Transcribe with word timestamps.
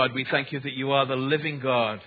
God, 0.00 0.14
we 0.14 0.24
thank 0.30 0.50
you 0.50 0.58
that 0.60 0.72
you 0.72 0.92
are 0.92 1.04
the 1.04 1.14
living 1.14 1.60
God, 1.60 2.00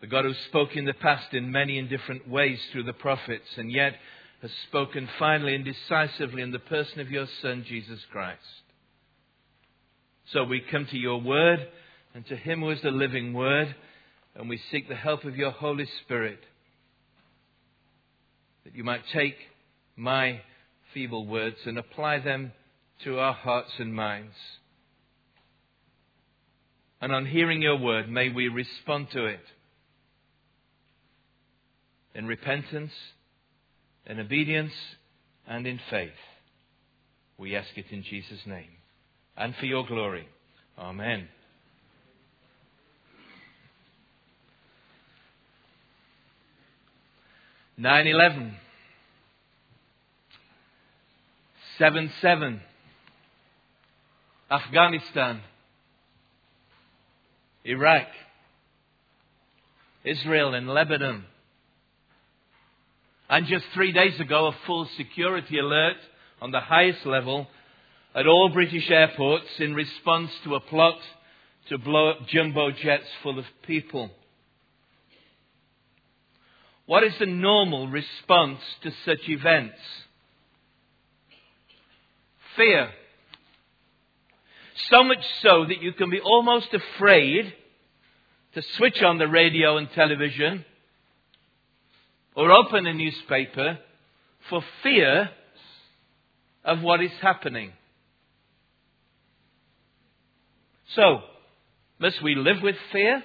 the 0.00 0.06
God 0.06 0.24
who 0.24 0.34
spoke 0.46 0.76
in 0.76 0.84
the 0.84 0.94
past 0.94 1.34
in 1.34 1.50
many 1.50 1.80
and 1.80 1.90
different 1.90 2.28
ways 2.28 2.60
through 2.70 2.84
the 2.84 2.92
prophets, 2.92 3.48
and 3.56 3.72
yet 3.72 3.94
has 4.40 4.52
spoken 4.68 5.08
finally 5.18 5.56
and 5.56 5.64
decisively 5.64 6.42
in 6.42 6.52
the 6.52 6.60
person 6.60 7.00
of 7.00 7.10
your 7.10 7.26
Son, 7.42 7.64
Jesus 7.66 7.98
Christ. 8.12 8.38
So 10.32 10.44
we 10.44 10.60
come 10.60 10.86
to 10.92 10.96
your 10.96 11.20
word 11.20 11.66
and 12.14 12.24
to 12.26 12.36
him 12.36 12.60
who 12.60 12.70
is 12.70 12.82
the 12.82 12.92
living 12.92 13.34
word, 13.34 13.74
and 14.36 14.48
we 14.48 14.60
seek 14.70 14.88
the 14.88 14.94
help 14.94 15.24
of 15.24 15.34
your 15.34 15.50
Holy 15.50 15.88
Spirit 16.04 16.38
that 18.62 18.76
you 18.76 18.84
might 18.84 19.02
take 19.12 19.34
my 19.96 20.40
feeble 20.92 21.26
words 21.26 21.56
and 21.66 21.78
apply 21.78 22.20
them 22.20 22.52
to 23.02 23.18
our 23.18 23.34
hearts 23.34 23.72
and 23.80 23.92
minds. 23.92 24.36
And 27.04 27.12
on 27.12 27.26
hearing 27.26 27.60
your 27.60 27.76
word, 27.76 28.08
may 28.08 28.30
we 28.30 28.48
respond 28.48 29.08
to 29.12 29.26
it 29.26 29.42
in 32.14 32.26
repentance, 32.26 32.92
in 34.06 34.18
obedience, 34.18 34.72
and 35.46 35.66
in 35.66 35.78
faith. 35.90 36.08
We 37.36 37.56
ask 37.56 37.68
it 37.76 37.84
in 37.90 38.04
Jesus' 38.04 38.46
name 38.46 38.70
and 39.36 39.54
for 39.56 39.66
your 39.66 39.86
glory. 39.86 40.26
Amen. 40.78 41.28
Nine 47.76 48.06
eleven. 48.06 48.56
Seven 51.76 52.10
seven. 52.22 52.62
Afghanistan. 54.50 55.42
Iraq, 57.64 58.06
Israel, 60.04 60.54
and 60.54 60.68
Lebanon. 60.68 61.24
And 63.28 63.46
just 63.46 63.64
three 63.72 63.92
days 63.92 64.20
ago, 64.20 64.48
a 64.48 64.56
full 64.66 64.88
security 64.96 65.58
alert 65.58 65.96
on 66.42 66.50
the 66.50 66.60
highest 66.60 67.06
level 67.06 67.46
at 68.14 68.26
all 68.26 68.50
British 68.50 68.90
airports 68.90 69.46
in 69.58 69.74
response 69.74 70.30
to 70.44 70.54
a 70.54 70.60
plot 70.60 70.98
to 71.68 71.78
blow 71.78 72.10
up 72.10 72.26
jumbo 72.28 72.70
jets 72.70 73.06
full 73.22 73.38
of 73.38 73.46
people. 73.66 74.10
What 76.86 77.02
is 77.02 77.14
the 77.18 77.26
normal 77.26 77.88
response 77.88 78.60
to 78.82 78.90
such 79.06 79.26
events? 79.26 79.78
Fear. 82.56 82.90
So 84.76 85.04
much 85.04 85.24
so 85.40 85.64
that 85.66 85.82
you 85.82 85.92
can 85.92 86.10
be 86.10 86.20
almost 86.20 86.68
afraid 86.74 87.52
to 88.54 88.62
switch 88.76 89.02
on 89.02 89.18
the 89.18 89.28
radio 89.28 89.76
and 89.76 89.90
television 89.92 90.64
or 92.34 92.50
open 92.50 92.86
a 92.86 92.92
newspaper 92.92 93.78
for 94.48 94.62
fear 94.82 95.30
of 96.64 96.82
what 96.82 97.02
is 97.02 97.12
happening. 97.22 97.72
So, 100.94 101.20
must 101.98 102.22
we 102.22 102.34
live 102.34 102.62
with 102.62 102.76
fear? 102.92 103.22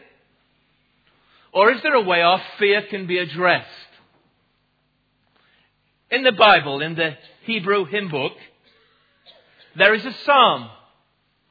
Or 1.52 1.72
is 1.72 1.81
there 1.81 1.95
a 1.95 2.02
way 2.02 2.22
our 2.22 2.42
fear 2.59 2.83
can 2.89 3.08
be 3.08 3.17
addressed? 3.17 3.67
In 6.11 6.23
the 6.23 6.31
Bible, 6.31 6.81
in 6.81 6.95
the 6.95 7.16
Hebrew 7.45 7.86
hymn 7.86 8.09
book, 8.09 8.33
there 9.75 9.94
is 9.94 10.05
a 10.05 10.14
psalm 10.25 10.70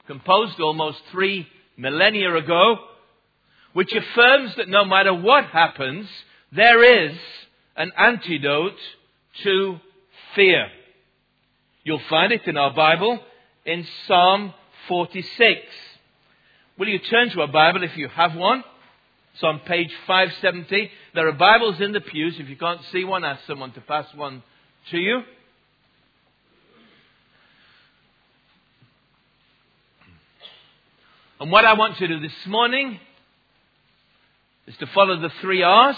composed 0.09 0.59
almost 0.59 0.99
three 1.13 1.47
millennia 1.77 2.35
ago, 2.35 2.79
which 3.75 3.93
affirms 3.93 4.57
that 4.57 4.69
no 4.69 4.85
matter 4.85 5.15
what 5.15 5.45
happens, 5.45 6.09
there 6.51 7.07
is 7.07 7.17
an 7.77 7.93
antidote 7.97 8.79
to 9.45 9.79
fear. 10.35 10.67
You'll 11.85 12.01
find 12.11 12.33
it 12.33 12.49
in 12.49 12.57
our 12.57 12.75
Bible 12.75 13.21
in 13.65 13.87
Psalm 14.07 14.53
46. 14.89 15.61
Will 16.79 16.89
you 16.89 16.99
turn 16.99 17.31
to 17.31 17.43
a 17.43 17.47
Bible 17.47 17.85
if 17.85 17.97
you 17.97 18.09
have 18.09 18.35
one? 18.35 18.65
It's 19.35 19.43
on 19.45 19.61
page 19.61 19.93
570. 20.07 20.91
There 21.15 21.29
are 21.29 21.33
Bibles 21.33 21.81
in 21.81 21.93
the 21.93 22.01
pews. 22.01 22.41
If 22.41 22.49
you 22.49 22.57
can't 22.57 22.81
see 22.91 23.05
one, 23.05 23.25
ask 23.25 23.47
someone 23.47 23.73
to 23.73 23.81
pass 23.83 24.07
one 24.15 24.43
to 24.91 24.99
you. 24.99 25.21
And 31.41 31.53
what 31.53 31.65
I 31.65 31.75
want 31.75 31.97
to 31.99 32.09
do 32.09 32.19
this 32.19 32.33
morning 32.49 32.99
is 34.67 34.77
to 34.79 34.89
follow 34.89 35.21
the 35.21 35.31
three 35.41 35.63
R's, 35.63 35.95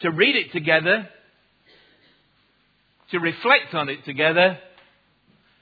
to 0.00 0.10
read 0.10 0.34
it 0.34 0.50
together, 0.50 1.08
to 3.12 3.20
reflect 3.20 3.74
on 3.74 3.88
it 3.88 4.04
together, 4.04 4.58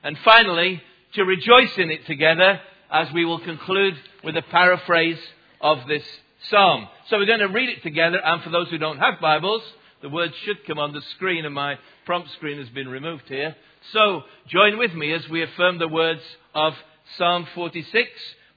and 0.02 0.16
finally, 0.24 0.82
to 1.12 1.24
rejoice 1.24 1.76
in 1.76 1.90
it 1.90 2.06
together 2.06 2.58
as 2.90 3.12
we 3.12 3.26
will 3.26 3.40
conclude 3.40 3.94
with 4.24 4.34
a 4.34 4.42
paraphrase 4.42 5.20
of 5.60 5.86
this 5.86 6.04
psalm. 6.48 6.88
So 7.10 7.18
we're 7.18 7.26
going 7.26 7.40
to 7.40 7.48
read 7.48 7.68
it 7.68 7.82
together, 7.82 8.18
and 8.24 8.42
for 8.42 8.48
those 8.48 8.70
who 8.70 8.78
don't 8.78 8.98
have 8.98 9.20
Bibles, 9.20 9.62
the 10.00 10.08
words 10.08 10.32
should 10.44 10.64
come 10.66 10.78
on 10.78 10.94
the 10.94 11.02
screen, 11.16 11.44
and 11.44 11.54
my 11.54 11.78
prompt 12.06 12.30
screen 12.32 12.58
has 12.60 12.70
been 12.70 12.88
removed 12.88 13.24
here. 13.28 13.54
So 13.92 14.22
join 14.48 14.78
with 14.78 14.94
me 14.94 15.12
as 15.12 15.28
we 15.28 15.42
affirm 15.42 15.78
the 15.78 15.88
words 15.88 16.22
of 16.54 16.72
Psalm 17.16 17.46
46. 17.54 18.10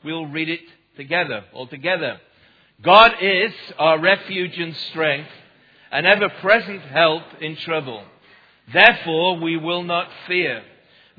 We'll 0.03 0.25
read 0.25 0.49
it 0.49 0.61
together, 0.95 1.45
all 1.53 1.67
together. 1.67 2.19
God 2.81 3.11
is 3.21 3.51
our 3.77 3.99
refuge 3.99 4.57
and 4.57 4.75
strength, 4.89 5.29
an 5.91 6.05
ever 6.05 6.29
present 6.41 6.81
help 6.81 7.23
in 7.41 7.55
trouble. 7.57 8.03
Therefore 8.71 9.39
we 9.39 9.57
will 9.57 9.83
not 9.83 10.07
fear, 10.27 10.63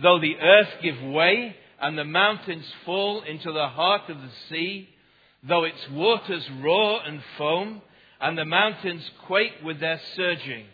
though 0.00 0.18
the 0.20 0.36
earth 0.38 0.68
give 0.82 1.02
way 1.02 1.56
and 1.80 1.96
the 1.96 2.04
mountains 2.04 2.64
fall 2.84 3.22
into 3.22 3.52
the 3.52 3.68
heart 3.68 4.08
of 4.08 4.18
the 4.18 4.30
sea, 4.48 4.88
though 5.42 5.64
its 5.64 5.88
waters 5.90 6.46
roar 6.60 7.00
and 7.06 7.22
foam, 7.38 7.80
and 8.20 8.36
the 8.36 8.44
mountains 8.44 9.02
quake 9.26 9.54
with 9.64 9.80
their 9.80 10.00
surging. 10.14 10.66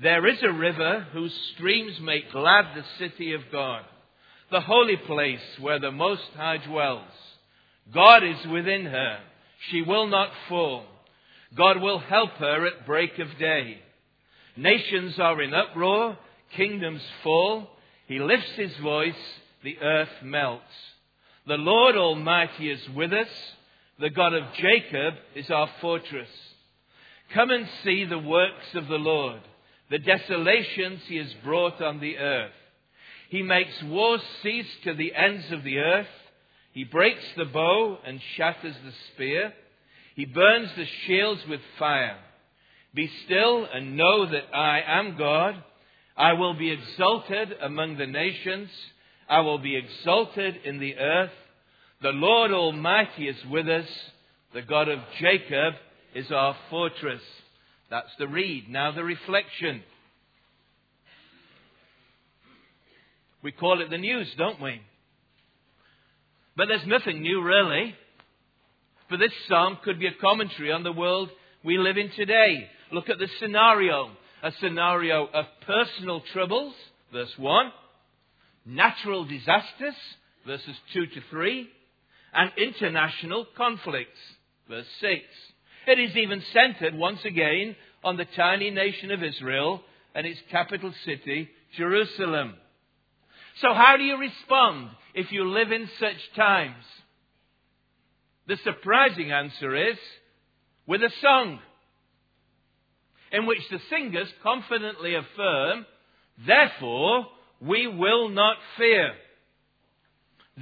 There 0.00 0.26
is 0.26 0.40
a 0.42 0.52
river 0.52 1.06
whose 1.12 1.34
streams 1.54 1.98
make 2.00 2.30
glad 2.30 2.66
the 2.76 2.84
city 2.98 3.34
of 3.34 3.42
God, 3.50 3.82
the 4.50 4.60
holy 4.60 4.96
place 4.96 5.40
where 5.60 5.78
the 5.78 5.90
Most 5.90 6.30
High 6.36 6.58
dwells. 6.58 7.02
God 7.92 8.24
is 8.24 8.46
within 8.46 8.86
her. 8.86 9.18
She 9.70 9.82
will 9.82 10.06
not 10.06 10.30
fall. 10.48 10.84
God 11.54 11.80
will 11.80 11.98
help 11.98 12.30
her 12.32 12.66
at 12.66 12.86
break 12.86 13.18
of 13.18 13.38
day. 13.38 13.78
Nations 14.56 15.18
are 15.18 15.40
in 15.42 15.54
uproar, 15.54 16.18
kingdoms 16.56 17.02
fall. 17.22 17.68
He 18.06 18.18
lifts 18.18 18.52
his 18.56 18.74
voice, 18.82 19.14
the 19.62 19.78
earth 19.80 20.22
melts. 20.22 20.64
The 21.46 21.56
Lord 21.56 21.96
Almighty 21.96 22.70
is 22.70 22.80
with 22.94 23.12
us. 23.12 23.28
The 23.98 24.10
God 24.10 24.34
of 24.34 24.44
Jacob 24.54 25.14
is 25.34 25.50
our 25.50 25.68
fortress. 25.80 26.28
Come 27.34 27.50
and 27.50 27.66
see 27.82 28.04
the 28.04 28.18
works 28.18 28.74
of 28.74 28.86
the 28.88 28.96
Lord, 28.96 29.40
the 29.90 29.98
desolations 29.98 31.00
he 31.06 31.16
has 31.16 31.32
brought 31.44 31.82
on 31.82 32.00
the 32.00 32.16
earth. 32.18 32.52
He 33.28 33.42
makes 33.42 33.82
wars 33.84 34.22
cease 34.42 34.66
to 34.84 34.94
the 34.94 35.14
ends 35.14 35.44
of 35.52 35.62
the 35.62 35.78
earth. 35.78 36.06
He 36.72 36.84
breaks 36.84 37.24
the 37.36 37.44
bow 37.44 37.98
and 38.06 38.20
shatters 38.36 38.76
the 38.84 38.92
spear. 39.12 39.52
He 40.14 40.24
burns 40.24 40.70
the 40.76 40.86
shields 41.06 41.42
with 41.48 41.60
fire. 41.78 42.16
Be 42.94 43.10
still 43.24 43.66
and 43.72 43.96
know 43.96 44.26
that 44.30 44.54
I 44.54 44.80
am 44.86 45.16
God. 45.16 45.62
I 46.16 46.32
will 46.32 46.54
be 46.54 46.70
exalted 46.70 47.52
among 47.62 47.96
the 47.96 48.06
nations. 48.06 48.70
I 49.28 49.40
will 49.40 49.58
be 49.58 49.76
exalted 49.76 50.56
in 50.64 50.78
the 50.78 50.96
earth. 50.96 51.30
The 52.02 52.10
Lord 52.10 52.50
Almighty 52.50 53.28
is 53.28 53.44
with 53.50 53.68
us. 53.68 53.88
The 54.54 54.62
God 54.62 54.88
of 54.88 55.00
Jacob 55.20 55.74
is 56.14 56.32
our 56.32 56.56
fortress. 56.70 57.22
That's 57.90 58.14
the 58.18 58.26
read. 58.26 58.68
Now 58.68 58.92
the 58.92 59.04
reflection. 59.04 59.82
We 63.42 63.52
call 63.52 63.80
it 63.80 63.90
the 63.90 63.98
news, 63.98 64.28
don't 64.36 64.60
we? 64.60 64.80
But 66.56 66.68
there's 66.68 66.86
nothing 66.86 67.22
new, 67.22 67.42
really. 67.42 67.94
For 69.08 69.16
this 69.16 69.32
psalm 69.48 69.78
could 69.84 69.98
be 69.98 70.06
a 70.06 70.20
commentary 70.20 70.72
on 70.72 70.82
the 70.82 70.92
world 70.92 71.30
we 71.64 71.78
live 71.78 71.96
in 71.96 72.10
today. 72.16 72.68
Look 72.92 73.08
at 73.08 73.18
the 73.18 73.28
scenario 73.40 74.10
a 74.42 74.52
scenario 74.60 75.26
of 75.26 75.46
personal 75.66 76.22
troubles, 76.32 76.74
verse 77.12 77.32
1, 77.36 77.72
natural 78.66 79.24
disasters, 79.24 79.94
verses 80.46 80.76
2 80.92 81.06
to 81.06 81.20
3, 81.30 81.68
and 82.34 82.52
international 82.56 83.46
conflicts, 83.56 84.18
verse 84.68 84.86
6. 85.00 85.22
It 85.86 85.98
is 85.98 86.16
even 86.16 86.42
centered 86.52 86.94
once 86.94 87.20
again 87.24 87.74
on 88.04 88.16
the 88.16 88.26
tiny 88.36 88.70
nation 88.70 89.10
of 89.10 89.22
Israel 89.22 89.82
and 90.14 90.26
its 90.26 90.40
capital 90.50 90.92
city, 91.04 91.48
Jerusalem. 91.76 92.54
So, 93.60 93.74
how 93.74 93.96
do 93.96 94.04
you 94.04 94.16
respond 94.16 94.90
if 95.14 95.32
you 95.32 95.50
live 95.50 95.72
in 95.72 95.88
such 95.98 96.36
times? 96.36 96.84
The 98.46 98.56
surprising 98.64 99.32
answer 99.32 99.74
is 99.90 99.98
with 100.86 101.02
a 101.02 101.10
song 101.20 101.58
in 103.32 103.46
which 103.46 103.68
the 103.70 103.80
singers 103.90 104.28
confidently 104.42 105.14
affirm, 105.14 105.86
Therefore, 106.46 107.26
we 107.60 107.86
will 107.88 108.28
not 108.28 108.56
fear. 108.76 109.12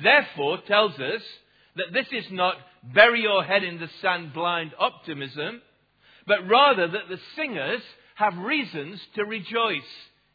Therefore 0.03 0.59
tells 0.67 0.95
us 0.95 1.23
that 1.77 1.93
this 1.93 2.07
is 2.13 2.27
not 2.31 2.57
bury 2.83 3.23
your 3.23 3.45
head 3.45 3.63
in 3.63 3.79
the 3.79 3.91
sand 4.01 4.33
blind 4.33 4.73
optimism, 4.79 5.61
but 6.27 6.49
rather 6.49 6.89
that 6.89 7.09
the 7.09 7.19
singers 7.37 7.83
have 8.15 8.37
reasons 8.39 9.01
to 9.15 9.25
rejoice 9.25 9.83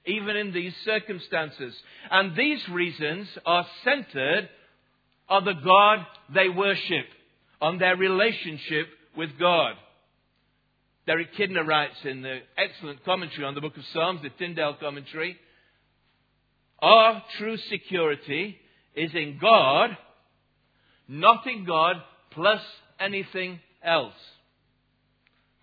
even 0.05 0.35
in 0.35 0.53
these 0.53 0.73
circumstances. 0.85 1.73
And 2.09 2.35
these 2.35 2.61
reasons 2.69 3.27
are 3.45 3.65
centered 3.83 4.49
on 5.29 5.45
the 5.45 5.53
God 5.53 6.05
they 6.33 6.49
worship, 6.49 7.05
on 7.61 7.77
their 7.77 7.95
relationship 7.95 8.87
with 9.15 9.29
God. 9.39 9.73
Derek 11.07 11.33
Kidner 11.35 11.65
writes 11.65 11.97
in 12.03 12.21
the 12.21 12.39
excellent 12.57 13.03
commentary 13.03 13.45
on 13.45 13.55
the 13.55 13.61
book 13.61 13.77
of 13.77 13.83
Psalms, 13.93 14.21
the 14.21 14.29
Tyndale 14.29 14.77
commentary, 14.79 15.37
our 16.79 17.23
true 17.37 17.57
security 17.69 18.57
is 18.95 19.11
in 19.13 19.37
God, 19.39 19.97
not 21.07 21.45
in 21.47 21.65
God 21.65 21.97
plus 22.31 22.61
anything 22.99 23.59
else. 23.83 24.13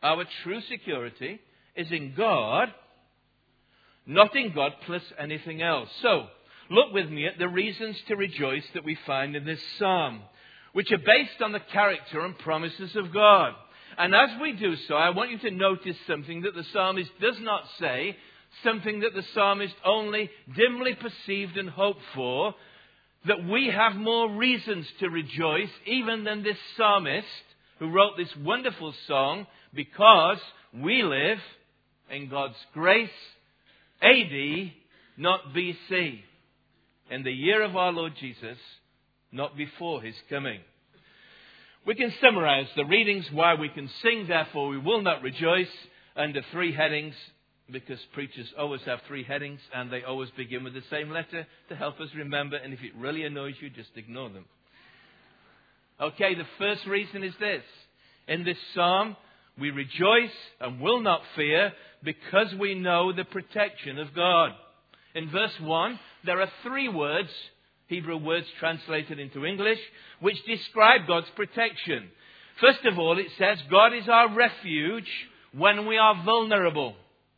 Our 0.03 0.25
true 0.45 0.61
security 0.69 1.41
is 1.75 1.91
in 1.91 2.15
God, 2.17 2.69
not 4.09 4.35
in 4.35 4.53
God 4.53 4.73
plus 4.87 5.03
anything 5.19 5.63
else. 5.63 5.89
So, 6.03 6.27
look 6.71 6.93
with 6.93 7.11
me 7.11 7.27
at 7.27 7.39
the 7.39 7.47
reasons 7.47 7.97
to 8.09 8.17
rejoice 8.17 8.65
that 8.75 8.85
we 8.85 8.99
find 9.07 9.37
in 9.37 9.45
this 9.45 9.61
psalm, 9.79 10.23
which 10.73 10.91
are 10.91 10.99
based 10.99 11.43
on 11.43 11.53
the 11.53 11.61
character 11.61 12.25
and 12.25 12.37
promises 12.39 12.97
of 12.97 13.13
God. 13.13 13.53
And 13.99 14.15
as 14.15 14.31
we 14.41 14.53
do 14.53 14.77
so, 14.77 14.95
I 14.95 15.11
want 15.11 15.31
you 15.31 15.39
to 15.39 15.51
notice 15.51 15.97
something 16.07 16.43
that 16.43 16.55
the 16.55 16.65
psalmist 16.73 17.11
does 17.21 17.39
not 17.41 17.65
say, 17.79 18.17
something 18.65 19.01
that 19.01 19.15
the 19.15 19.25
psalmist 19.35 19.75
only 19.85 20.31
dimly 20.57 20.95
perceived 20.95 21.59
and 21.59 21.69
hoped 21.69 22.03
for, 22.15 22.55
that 23.27 23.45
we 23.45 23.67
have 23.67 23.95
more 23.95 24.31
reasons 24.31 24.87
to 25.01 25.11
rejoice 25.11 25.71
even 25.87 26.25
than 26.25 26.43
this 26.43 26.57
psalmist 26.77 27.27
who 27.79 27.91
wrote 27.91 28.17
this 28.17 28.35
wonderful 28.37 28.95
song 29.07 29.47
because 29.75 30.39
we 30.73 31.03
live 31.03 31.39
in 32.11 32.29
God's 32.29 32.57
grace, 32.73 33.11
AD, 34.03 34.73
not 35.17 35.41
BC, 35.55 36.21
in 37.11 37.23
the 37.23 37.33
year 37.33 37.63
of 37.63 37.77
our 37.77 37.93
Lord 37.93 38.13
Jesus, 38.21 38.59
not 39.33 39.57
before 39.57 40.03
his 40.03 40.15
coming. 40.31 40.61
We 41.87 41.95
can 41.95 42.13
summarize 42.21 42.67
the 42.77 42.85
readings 42.85 43.27
why 43.33 43.55
we 43.55 43.69
can 43.69 43.89
sing, 44.03 44.27
therefore 44.29 44.69
we 44.69 44.79
will 44.79 45.03
not 45.03 45.23
rejoice, 45.23 45.71
under 46.17 46.43
three 46.53 46.73
headings, 46.73 47.15
because 47.71 47.99
preachers 48.13 48.53
always 48.59 48.81
have 48.83 49.01
three 49.07 49.25
headings 49.25 49.61
and 49.75 49.93
they 49.93 50.03
always 50.03 50.31
begin 50.37 50.65
with 50.65 50.75
the 50.75 50.83
same 50.91 51.11
letter 51.11 51.47
to 51.69 51.77
help 51.77 52.01
us 52.01 52.09
remember. 52.17 52.57
And 52.57 52.73
if 52.73 52.83
it 52.83 52.93
really 52.97 53.25
annoys 53.25 53.55
you, 53.61 53.71
just 53.71 53.91
ignore 53.97 54.31
them. 54.31 54.47
Okay, 56.01 56.35
the 56.35 56.47
first 56.59 56.87
reason 56.87 57.23
is 57.23 57.35
this. 57.39 57.63
In 58.27 58.45
this 58.45 58.57
psalm, 58.75 59.17
we 59.61 59.71
rejoice 59.71 60.35
and 60.61 60.81
will 60.81 61.01
not 61.01 61.23
fear 61.37 61.73
because 62.03 62.55
we 62.59 62.75
know 62.75 63.13
the 63.13 63.25
protection 63.25 63.99
of 63.99 64.15
God. 64.15 64.53
In 65.15 65.31
verse 65.31 65.59
1, 65.61 65.99
there 66.25 66.41
are 66.41 66.51
three 66.63 66.89
words, 66.89 67.31
Hebrew 67.89 68.19
words 68.19 68.47
translated 68.61 69.19
into 69.19 69.45
English, 69.45 69.79
which 70.21 70.45
describe 70.47 71.07
God's 71.07 71.31
protection. 71.35 72.09
First 72.61 72.85
of 72.85 72.99
all, 72.99 73.19
it 73.19 73.29
says, 73.39 73.59
God 73.71 73.95
is 73.95 74.09
our 74.09 74.35
refuge 74.35 75.11
when 75.53 75.87
we 75.87 75.97
are 75.97 76.23
vulnerable. 76.25 76.95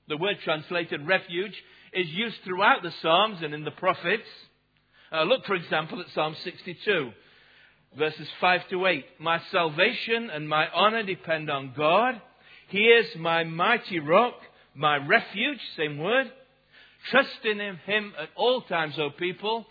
The 0.09 0.17
word 0.17 0.37
translated 0.43 1.07
refuge 1.07 1.55
is 1.93 2.09
used 2.09 2.37
throughout 2.45 2.83
the 2.83 2.93
Psalms 3.03 3.39
and 3.43 3.55
in 3.55 3.65
the 3.65 3.71
prophets. 3.71 4.29
Uh, 5.13 5.25
look, 5.25 5.45
for 5.45 5.55
example, 5.55 6.01
at 6.01 6.07
Psalm 6.15 6.37
62, 6.43 7.11
verses 7.97 8.29
5 8.41 8.69
to 8.71 8.87
8. 8.87 9.05
My 9.19 9.41
salvation 9.51 10.31
and 10.31 10.49
my 10.49 10.69
honor 10.69 11.03
depend 11.03 11.51
on 11.51 11.73
God. 11.77 12.21
He 12.69 12.85
is 12.85 13.07
my 13.17 13.45
mighty 13.45 13.99
rock, 13.99 14.35
my 14.75 14.97
refuge, 14.97 15.59
same 15.77 15.99
word. 15.99 16.31
Trust 17.11 17.45
in 17.45 17.59
him, 17.59 17.79
him 17.87 18.13
at 18.21 18.29
all 18.37 18.61
times, 18.63 18.95
O 18.99 19.11
people. 19.11 19.67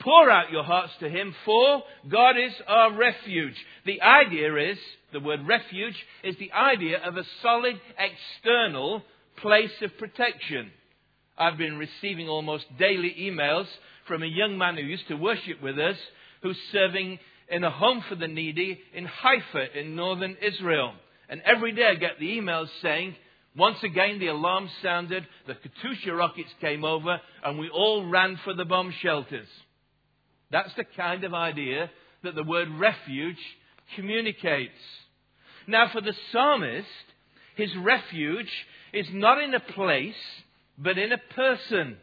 Pour 0.00 0.30
out 0.30 0.52
your 0.52 0.62
hearts 0.62 0.92
to 1.00 1.08
him, 1.08 1.34
for 1.44 1.82
God 2.08 2.36
is 2.38 2.52
our 2.68 2.92
refuge. 2.92 3.56
The 3.84 4.00
idea 4.00 4.54
is, 4.70 4.78
the 5.12 5.20
word 5.20 5.46
refuge 5.46 5.96
is 6.22 6.36
the 6.38 6.52
idea 6.52 6.98
of 7.04 7.16
a 7.16 7.24
solid 7.42 7.80
external 7.98 9.02
place 9.36 9.72
of 9.82 9.96
protection. 9.98 10.70
I've 11.36 11.58
been 11.58 11.78
receiving 11.78 12.28
almost 12.28 12.64
daily 12.78 13.14
emails 13.18 13.66
from 14.06 14.22
a 14.22 14.26
young 14.26 14.56
man 14.56 14.76
who 14.76 14.82
used 14.82 15.08
to 15.08 15.14
worship 15.14 15.62
with 15.62 15.78
us 15.78 15.96
who's 16.42 16.58
serving 16.72 17.18
in 17.50 17.64
a 17.64 17.70
home 17.70 18.04
for 18.08 18.14
the 18.14 18.28
needy 18.28 18.78
in 18.94 19.06
Haifa 19.06 19.78
in 19.78 19.96
northern 19.96 20.36
Israel. 20.42 20.92
And 21.28 21.42
every 21.42 21.72
day 21.72 21.84
I 21.84 21.94
get 21.94 22.18
the 22.18 22.38
emails 22.38 22.68
saying, 22.82 23.14
once 23.56 23.82
again 23.82 24.18
the 24.18 24.28
alarm 24.28 24.68
sounded, 24.82 25.26
the 25.46 25.54
Katusha 25.54 26.16
rockets 26.16 26.50
came 26.60 26.84
over, 26.84 27.20
and 27.44 27.58
we 27.58 27.68
all 27.68 28.06
ran 28.08 28.38
for 28.44 28.54
the 28.54 28.64
bomb 28.64 28.94
shelters. 29.02 29.48
That's 30.50 30.74
the 30.76 30.84
kind 30.84 31.24
of 31.24 31.34
idea 31.34 31.90
that 32.22 32.34
the 32.34 32.44
word 32.44 32.68
refuge 32.78 33.38
communicates. 33.96 34.72
Now, 35.66 35.90
for 35.92 36.00
the 36.00 36.14
psalmist, 36.32 36.86
his 37.56 37.74
refuge 37.76 38.50
is 38.92 39.06
not 39.12 39.42
in 39.42 39.54
a 39.54 39.60
place, 39.60 40.14
but 40.78 40.96
in 40.96 41.12
a 41.12 41.34
person. 41.34 41.96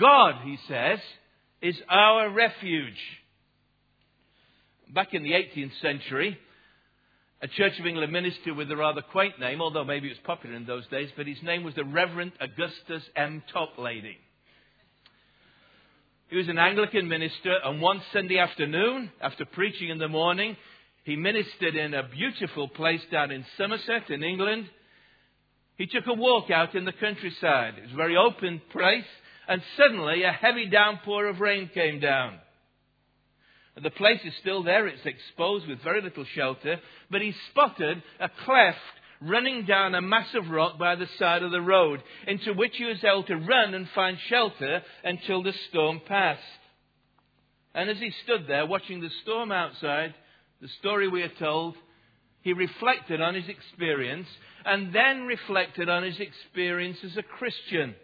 God, 0.00 0.36
he 0.44 0.58
says, 0.66 0.98
is 1.60 1.76
our 1.88 2.30
refuge. 2.30 2.98
Back 4.94 5.14
in 5.14 5.22
the 5.22 5.32
18th 5.32 5.80
century, 5.80 6.38
a 7.40 7.48
Church 7.48 7.80
of 7.80 7.86
England 7.86 8.12
minister 8.12 8.52
with 8.52 8.70
a 8.70 8.76
rather 8.76 9.00
quaint 9.00 9.40
name, 9.40 9.62
although 9.62 9.84
maybe 9.84 10.08
it 10.08 10.10
was 10.10 10.18
popular 10.26 10.54
in 10.54 10.66
those 10.66 10.86
days, 10.88 11.08
but 11.16 11.26
his 11.26 11.42
name 11.42 11.64
was 11.64 11.74
the 11.74 11.84
Reverend 11.84 12.32
Augustus 12.40 13.02
M. 13.16 13.42
Toplady. 13.54 14.16
He 16.28 16.36
was 16.36 16.48
an 16.48 16.58
Anglican 16.58 17.08
minister, 17.08 17.56
and 17.64 17.80
one 17.80 18.02
Sunday 18.12 18.38
afternoon, 18.38 19.10
after 19.22 19.46
preaching 19.46 19.88
in 19.88 19.96
the 19.96 20.08
morning, 20.08 20.58
he 21.04 21.16
ministered 21.16 21.74
in 21.74 21.94
a 21.94 22.08
beautiful 22.08 22.68
place 22.68 23.02
down 23.10 23.30
in 23.30 23.46
Somerset 23.56 24.10
in 24.10 24.22
England. 24.22 24.68
He 25.78 25.86
took 25.86 26.06
a 26.06 26.12
walk 26.12 26.50
out 26.50 26.74
in 26.74 26.84
the 26.84 26.92
countryside. 26.92 27.74
It 27.78 27.84
was 27.84 27.92
a 27.92 27.96
very 27.96 28.18
open 28.18 28.60
place, 28.70 29.08
and 29.48 29.62
suddenly 29.78 30.22
a 30.22 30.32
heavy 30.32 30.66
downpour 30.66 31.28
of 31.28 31.40
rain 31.40 31.70
came 31.72 31.98
down. 31.98 32.38
The 33.80 33.90
place 33.90 34.20
is 34.24 34.34
still 34.40 34.62
there, 34.62 34.86
it's 34.86 35.06
exposed 35.06 35.66
with 35.66 35.82
very 35.82 36.02
little 36.02 36.26
shelter, 36.34 36.78
but 37.10 37.22
he 37.22 37.32
spotted 37.50 38.02
a 38.20 38.28
cleft 38.44 38.78
running 39.22 39.64
down 39.64 39.94
a 39.94 40.02
massive 40.02 40.50
rock 40.50 40.78
by 40.78 40.94
the 40.96 41.06
side 41.18 41.42
of 41.42 41.52
the 41.52 41.60
road, 41.60 42.02
into 42.26 42.52
which 42.52 42.76
he 42.76 42.84
was 42.84 43.02
able 43.04 43.22
to 43.24 43.36
run 43.36 43.72
and 43.72 43.88
find 43.94 44.18
shelter 44.28 44.82
until 45.04 45.42
the 45.42 45.54
storm 45.68 46.00
passed. 46.06 46.42
And 47.74 47.88
as 47.88 47.98
he 47.98 48.12
stood 48.24 48.46
there 48.46 48.66
watching 48.66 49.00
the 49.00 49.10
storm 49.22 49.52
outside, 49.52 50.14
the 50.60 50.68
story 50.80 51.08
we 51.08 51.22
are 51.22 51.32
told, 51.38 51.76
he 52.42 52.52
reflected 52.52 53.20
on 53.20 53.34
his 53.34 53.48
experience 53.48 54.26
and 54.64 54.92
then 54.94 55.22
reflected 55.22 55.88
on 55.88 56.02
his 56.02 56.20
experience 56.20 56.98
as 57.04 57.16
a 57.16 57.22
Christian. 57.22 57.94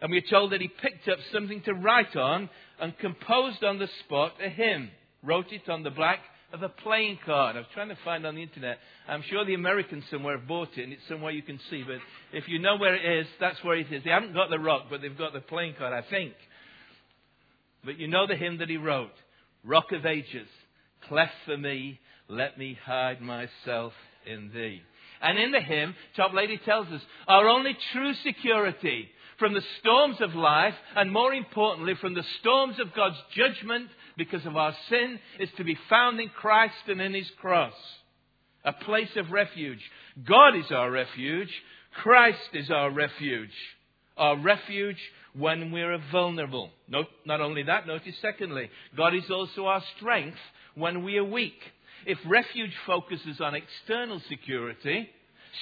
And 0.00 0.10
we're 0.10 0.20
told 0.20 0.52
that 0.52 0.60
he 0.60 0.68
picked 0.68 1.08
up 1.08 1.18
something 1.32 1.62
to 1.62 1.74
write 1.74 2.14
on 2.16 2.50
and 2.80 2.96
composed 2.98 3.64
on 3.64 3.78
the 3.78 3.88
spot 4.04 4.32
a 4.44 4.48
hymn, 4.48 4.90
wrote 5.22 5.52
it 5.52 5.68
on 5.68 5.82
the 5.82 5.90
back 5.90 6.20
of 6.52 6.62
a 6.62 6.68
playing 6.68 7.18
card. 7.24 7.56
I 7.56 7.60
was 7.60 7.68
trying 7.74 7.88
to 7.88 7.98
find 8.04 8.26
on 8.26 8.34
the 8.34 8.42
internet. 8.42 8.78
I'm 9.08 9.22
sure 9.22 9.44
the 9.44 9.54
Americans 9.54 10.04
somewhere 10.10 10.38
have 10.38 10.46
bought 10.46 10.76
it 10.76 10.84
and 10.84 10.92
it's 10.92 11.02
somewhere 11.08 11.32
you 11.32 11.42
can 11.42 11.58
see. 11.70 11.82
But 11.82 11.98
if 12.32 12.48
you 12.48 12.58
know 12.58 12.76
where 12.76 12.94
it 12.94 13.20
is, 13.20 13.26
that's 13.40 13.62
where 13.64 13.76
it 13.76 13.90
is. 13.90 14.04
They 14.04 14.10
haven't 14.10 14.34
got 14.34 14.50
the 14.50 14.58
rock, 14.58 14.84
but 14.90 15.00
they've 15.00 15.16
got 15.16 15.32
the 15.32 15.40
playing 15.40 15.74
card, 15.78 15.92
I 15.92 16.08
think. 16.08 16.34
But 17.84 17.98
you 17.98 18.08
know 18.08 18.26
the 18.26 18.36
hymn 18.36 18.58
that 18.58 18.68
he 18.68 18.76
wrote 18.76 19.12
Rock 19.64 19.92
of 19.92 20.06
Ages, 20.06 20.48
cleft 21.08 21.32
for 21.44 21.56
me, 21.56 21.98
let 22.28 22.58
me 22.58 22.78
hide 22.84 23.20
myself 23.20 23.92
in 24.26 24.50
thee. 24.52 24.82
And 25.20 25.38
in 25.38 25.50
the 25.50 25.60
hymn, 25.60 25.94
Toplady 26.16 26.62
tells 26.64 26.88
us 26.88 27.00
our 27.26 27.48
only 27.48 27.76
true 27.92 28.12
security 28.24 29.08
from 29.38 29.54
the 29.54 29.62
storms 29.80 30.16
of 30.20 30.34
life, 30.34 30.74
and 30.94 31.12
more 31.12 31.32
importantly, 31.32 31.94
from 32.00 32.14
the 32.14 32.24
storms 32.40 32.78
of 32.80 32.94
God's 32.94 33.16
judgment 33.34 33.88
because 34.16 34.46
of 34.46 34.56
our 34.56 34.74
sin, 34.88 35.18
is 35.38 35.50
to 35.56 35.64
be 35.64 35.78
found 35.88 36.20
in 36.20 36.28
Christ 36.30 36.74
and 36.88 37.00
in 37.00 37.14
His 37.14 37.30
cross. 37.40 37.74
A 38.64 38.72
place 38.72 39.14
of 39.16 39.30
refuge. 39.30 39.80
God 40.26 40.56
is 40.56 40.70
our 40.70 40.90
refuge. 40.90 41.50
Christ 42.02 42.48
is 42.54 42.70
our 42.70 42.90
refuge. 42.90 43.52
Our 44.16 44.38
refuge 44.38 44.98
when 45.34 45.70
we're 45.70 45.98
vulnerable. 46.10 46.70
not 46.88 47.40
only 47.40 47.62
that, 47.64 47.86
notice 47.86 48.14
secondly, 48.22 48.70
God 48.96 49.14
is 49.14 49.30
also 49.30 49.66
our 49.66 49.82
strength 49.96 50.38
when 50.74 51.04
we 51.04 51.18
are 51.18 51.24
weak. 51.24 51.60
If 52.06 52.18
refuge 52.26 52.72
focuses 52.86 53.40
on 53.40 53.54
external 53.54 54.20
security, 54.28 55.10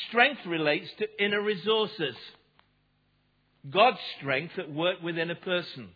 strength 0.09 0.41
relates 0.47 0.89
to 0.99 1.25
inner 1.25 1.43
resources. 1.43 2.15
God's 3.71 3.99
strength 4.19 4.59
at 4.59 4.71
work 4.71 5.03
within 5.03 5.31
a 5.31 5.35
person. 5.35 5.89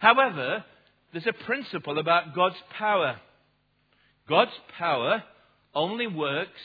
However, 0.00 0.64
there's 1.12 1.26
a 1.26 1.44
principle 1.44 1.98
about 1.98 2.34
God's 2.34 2.56
power. 2.76 3.20
God's 4.28 4.50
power 4.76 5.22
only 5.74 6.06
works 6.06 6.60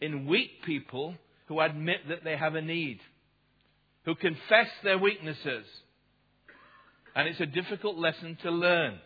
in 0.00 0.26
weak 0.26 0.64
people 0.64 1.14
who 1.46 1.60
admit 1.60 2.08
that 2.08 2.24
they 2.24 2.36
have 2.36 2.54
a 2.54 2.62
need, 2.62 2.98
who 4.04 4.14
confess 4.14 4.68
their 4.82 4.98
weaknesses. 4.98 5.64
And 7.14 7.28
it's 7.28 7.40
a 7.40 7.46
difficult 7.46 7.96
lesson 7.96 8.36
to 8.42 8.50
learn. 8.50 8.98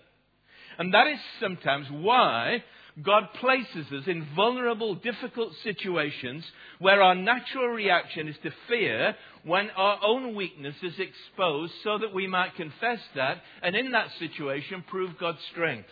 And 0.78 0.94
that 0.94 1.06
is 1.06 1.18
sometimes 1.40 1.86
why 1.90 2.62
God 3.03 3.25
places 3.41 3.87
us 3.93 4.05
in 4.07 4.26
vulnerable, 4.35 4.95
difficult 4.95 5.53
situations 5.62 6.45
where 6.79 7.03
our 7.03 7.15
natural 7.15 7.69
reaction 7.69 8.26
is 8.26 8.37
to 8.43 8.50
fear 8.69 9.15
when 9.45 9.69
our 9.76 9.99
own 10.03 10.35
weakness 10.35 10.76
is 10.83 10.95
exposed 10.99 11.73
so 11.85 11.99
that 11.99 12.15
we 12.15 12.26
might 12.26 12.57
confess 12.57 13.00
that 13.15 13.43
and 13.62 13.76
in 13.76 13.93
that 13.93 14.09
situation 14.19 14.83
prove 14.88 15.19
God's 15.19 15.41
strength. 15.53 15.88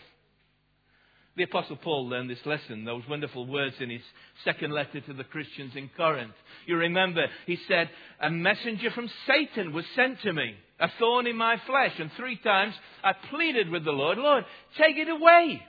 The 1.37 1.43
Apostle 1.43 1.75
Paul 1.75 2.07
learned 2.07 2.29
this 2.29 2.45
lesson, 2.45 2.85
those 2.85 3.03
wonderful 3.09 3.45
words 3.45 3.75
in 3.81 3.89
his 3.89 4.01
second 4.45 4.71
letter 4.71 5.01
to 5.01 5.13
the 5.13 5.25
Christians 5.25 5.73
in 5.75 5.89
Corinth. 5.95 6.33
You 6.65 6.77
remember, 6.77 7.25
he 7.45 7.59
said, 7.67 7.89
A 8.21 8.31
messenger 8.31 8.89
from 8.91 9.09
Satan 9.27 9.73
was 9.73 9.83
sent 9.95 10.21
to 10.21 10.31
me, 10.31 10.55
a 10.79 10.87
thorn 10.97 11.27
in 11.27 11.35
my 11.35 11.57
flesh. 11.67 11.91
And 11.99 12.09
three 12.15 12.37
times 12.37 12.73
I 13.03 13.11
pleaded 13.29 13.69
with 13.69 13.83
the 13.83 13.91
Lord, 13.91 14.17
Lord, 14.17 14.45
take 14.77 14.95
it 14.95 15.09
away. 15.09 15.61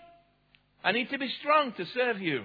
I 0.87 0.93
need 0.93 1.11
to 1.11 1.19
be 1.19 1.28
strong 1.40 1.73
to 1.73 1.85
serve 1.95 2.21
you. 2.21 2.45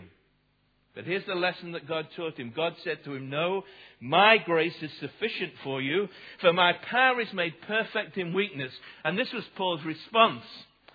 But 0.96 1.06
here's 1.06 1.26
the 1.28 1.36
lesson 1.36 1.74
that 1.74 1.88
God 1.88 2.08
taught 2.16 2.40
him. 2.40 2.52
God 2.56 2.74
said 2.84 2.98
to 3.06 3.14
him, 3.14 3.30
No, 3.30 3.64
my 4.00 4.40
grace 4.44 4.74
is 4.82 4.90
sufficient 5.00 5.54
for 5.64 5.80
you, 5.80 6.10
for 6.42 6.52
my 6.52 6.74
power 6.90 7.22
is 7.22 7.32
made 7.34 7.54
perfect 7.68 8.18
in 8.18 8.34
weakness. 8.34 8.72
And 9.06 9.16
this 9.16 9.32
was 9.32 9.44
Paul's 9.56 9.86
response. 9.86 10.42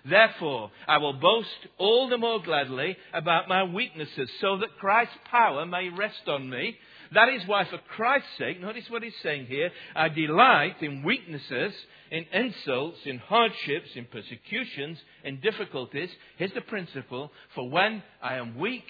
Therefore, 0.03 0.71
I 0.89 0.97
will 0.97 1.13
boast 1.13 1.47
all 1.77 2.09
the 2.09 2.17
more 2.17 2.43
gladly 2.43 2.97
about 3.13 3.47
my 3.47 3.63
weaknesses, 3.63 4.29
so 4.41 4.57
that 4.57 4.77
Christ's 4.77 5.15
power 5.31 5.65
may 5.65 5.87
rest 5.87 6.27
on 6.27 6.49
me. 6.49 6.77
That 7.13 7.29
is 7.29 7.41
why, 7.47 7.65
for 7.65 7.79
Christ's 7.95 8.29
sake, 8.37 8.61
notice 8.61 8.89
what 8.89 9.03
he's 9.03 9.13
saying 9.23 9.45
here, 9.45 9.71
I 9.95 10.09
delight 10.09 10.81
in 10.81 11.03
weaknesses, 11.03 11.73
in 12.11 12.25
insults, 12.33 12.99
in 13.05 13.17
hardships, 13.17 13.89
in 13.95 14.05
persecutions, 14.05 14.97
in 15.23 15.39
difficulties. 15.39 16.09
Here's 16.37 16.53
the 16.53 16.61
principle 16.61 17.31
for 17.55 17.69
when 17.69 18.03
I 18.21 18.35
am 18.35 18.57
weak, 18.57 18.85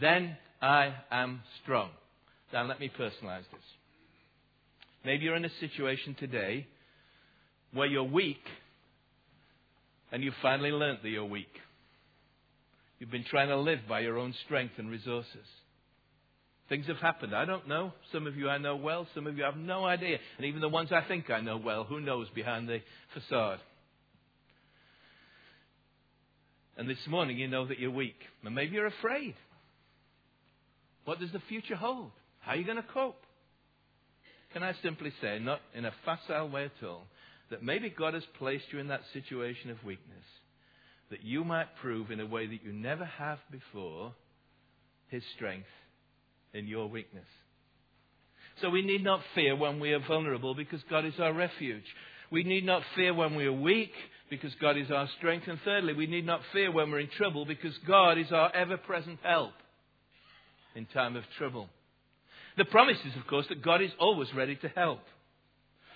then 0.00 0.36
I 0.60 0.94
am 1.10 1.42
strong. 1.62 1.90
Now, 2.52 2.66
let 2.66 2.80
me 2.80 2.90
personalize 2.98 3.44
this. 3.52 3.60
Maybe 5.04 5.24
you're 5.24 5.36
in 5.36 5.44
a 5.44 5.60
situation 5.60 6.14
today 6.18 6.66
where 7.72 7.86
you're 7.86 8.02
weak 8.02 8.44
and 10.10 10.24
you've 10.24 10.34
finally 10.40 10.70
learnt 10.70 11.02
that 11.02 11.10
you're 11.10 11.24
weak. 11.24 11.52
You've 12.98 13.10
been 13.10 13.24
trying 13.24 13.48
to 13.48 13.56
live 13.56 13.80
by 13.88 14.00
your 14.00 14.18
own 14.18 14.34
strength 14.44 14.74
and 14.78 14.90
resources. 14.90 15.46
Things 16.68 16.86
have 16.86 16.98
happened. 16.98 17.34
I 17.34 17.46
don't 17.46 17.66
know. 17.66 17.92
Some 18.12 18.26
of 18.26 18.36
you 18.36 18.48
I 18.50 18.58
know 18.58 18.76
well. 18.76 19.06
Some 19.14 19.26
of 19.26 19.36
you 19.38 19.44
I 19.44 19.46
have 19.46 19.56
no 19.56 19.86
idea. 19.86 20.18
And 20.36 20.46
even 20.46 20.60
the 20.60 20.68
ones 20.68 20.90
I 20.92 21.02
think 21.08 21.30
I 21.30 21.40
know 21.40 21.56
well, 21.56 21.84
who 21.84 22.00
knows 22.00 22.28
behind 22.34 22.68
the 22.68 22.80
facade? 23.14 23.60
And 26.76 26.88
this 26.88 26.98
morning 27.08 27.38
you 27.38 27.48
know 27.48 27.66
that 27.66 27.78
you're 27.78 27.90
weak. 27.90 28.18
And 28.44 28.54
maybe 28.54 28.74
you're 28.74 28.86
afraid. 28.86 29.34
What 31.06 31.20
does 31.20 31.32
the 31.32 31.42
future 31.48 31.74
hold? 31.74 32.10
How 32.40 32.52
are 32.52 32.56
you 32.56 32.64
going 32.64 32.76
to 32.76 32.84
cope? 32.94 33.22
Can 34.52 34.62
I 34.62 34.74
simply 34.82 35.12
say, 35.22 35.38
not 35.38 35.60
in 35.74 35.86
a 35.86 35.92
facile 36.04 36.50
way 36.50 36.66
at 36.66 36.86
all, 36.86 37.04
that 37.50 37.62
maybe 37.62 37.88
God 37.90 38.14
has 38.14 38.22
placed 38.38 38.64
you 38.72 38.78
in 38.78 38.88
that 38.88 39.00
situation 39.12 39.70
of 39.70 39.82
weakness, 39.84 40.24
that 41.10 41.24
you 41.24 41.44
might 41.44 41.76
prove 41.80 42.10
in 42.10 42.20
a 42.20 42.26
way 42.26 42.46
that 42.46 42.62
you 42.62 42.72
never 42.72 43.04
have 43.06 43.38
before 43.50 44.12
His 45.08 45.22
strength 45.34 45.66
in 46.54 46.66
your 46.66 46.88
weakness. 46.88 47.26
So 48.60 48.70
we 48.70 48.82
need 48.82 49.04
not 49.04 49.20
fear 49.34 49.54
when 49.54 49.78
we 49.78 49.92
are 49.92 50.04
vulnerable 50.06 50.54
because 50.54 50.80
God 50.90 51.04
is 51.04 51.14
our 51.20 51.32
refuge. 51.32 51.84
We 52.30 52.44
need 52.44 52.64
not 52.64 52.82
fear 52.96 53.14
when 53.14 53.34
we 53.34 53.46
are 53.46 53.52
weak 53.52 53.92
because 54.30 54.52
God 54.60 54.76
is 54.76 54.90
our 54.90 55.08
strength. 55.18 55.46
And 55.48 55.58
thirdly, 55.64 55.94
we 55.94 56.06
need 56.06 56.26
not 56.26 56.40
fear 56.52 56.70
when 56.70 56.90
we're 56.90 57.00
in 57.00 57.10
trouble 57.16 57.44
because 57.44 57.76
God 57.86 58.18
is 58.18 58.32
our 58.32 58.54
ever 58.54 58.76
present 58.76 59.20
help 59.22 59.52
in 60.74 60.86
time 60.86 61.16
of 61.16 61.24
trouble. 61.38 61.68
The 62.56 62.64
promise 62.64 62.98
is, 63.06 63.16
of 63.16 63.26
course, 63.26 63.46
that 63.48 63.62
God 63.62 63.80
is 63.80 63.90
always 64.00 64.28
ready 64.34 64.56
to 64.56 64.68
help, 64.68 65.00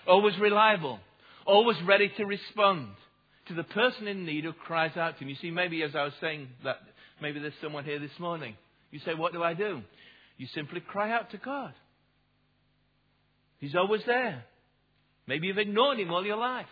always 0.07 0.37
reliable, 0.39 0.99
always 1.45 1.77
ready 1.85 2.09
to 2.17 2.25
respond 2.25 2.87
to 3.49 3.53
the 3.53 3.63
person 3.63 4.07
in 4.07 4.25
need 4.25 4.45
who 4.45 4.53
cries 4.53 4.95
out 4.95 5.17
to 5.17 5.23
him. 5.23 5.29
You 5.29 5.35
see, 5.41 5.51
maybe 5.51 5.83
as 5.83 5.95
I 5.95 6.05
was 6.05 6.13
saying 6.21 6.47
that, 6.63 6.77
maybe 7.21 7.39
there's 7.39 7.53
someone 7.61 7.83
here 7.83 7.99
this 7.99 8.17
morning. 8.17 8.55
You 8.91 8.99
say, 9.05 9.13
What 9.13 9.33
do 9.33 9.43
I 9.43 9.53
do? 9.53 9.81
You 10.37 10.47
simply 10.53 10.79
cry 10.79 11.11
out 11.11 11.31
to 11.31 11.37
God. 11.37 11.73
He's 13.59 13.75
always 13.75 14.01
there. 14.05 14.43
Maybe 15.27 15.47
you've 15.47 15.57
ignored 15.57 15.99
him 15.99 16.11
all 16.11 16.25
your 16.25 16.37
life. 16.37 16.65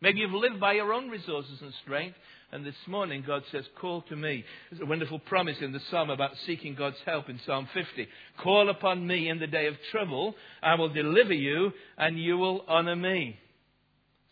Maybe 0.00 0.20
you've 0.20 0.32
lived 0.32 0.60
by 0.60 0.74
your 0.74 0.92
own 0.92 1.08
resources 1.08 1.58
and 1.60 1.72
strength. 1.82 2.16
And 2.52 2.64
this 2.64 2.74
morning, 2.86 3.22
God 3.26 3.42
says, 3.52 3.64
Call 3.80 4.02
to 4.02 4.16
me. 4.16 4.44
There's 4.70 4.82
a 4.82 4.86
wonderful 4.86 5.18
promise 5.18 5.58
in 5.60 5.72
the 5.72 5.80
psalm 5.90 6.10
about 6.10 6.32
seeking 6.46 6.74
God's 6.74 6.96
help 7.04 7.28
in 7.28 7.38
Psalm 7.46 7.68
50. 7.74 8.08
Call 8.42 8.70
upon 8.70 9.06
me 9.06 9.28
in 9.28 9.38
the 9.38 9.46
day 9.46 9.66
of 9.66 9.74
trouble. 9.92 10.34
I 10.62 10.74
will 10.74 10.88
deliver 10.88 11.34
you, 11.34 11.72
and 11.96 12.18
you 12.18 12.38
will 12.38 12.64
honor 12.66 12.96
me. 12.96 13.38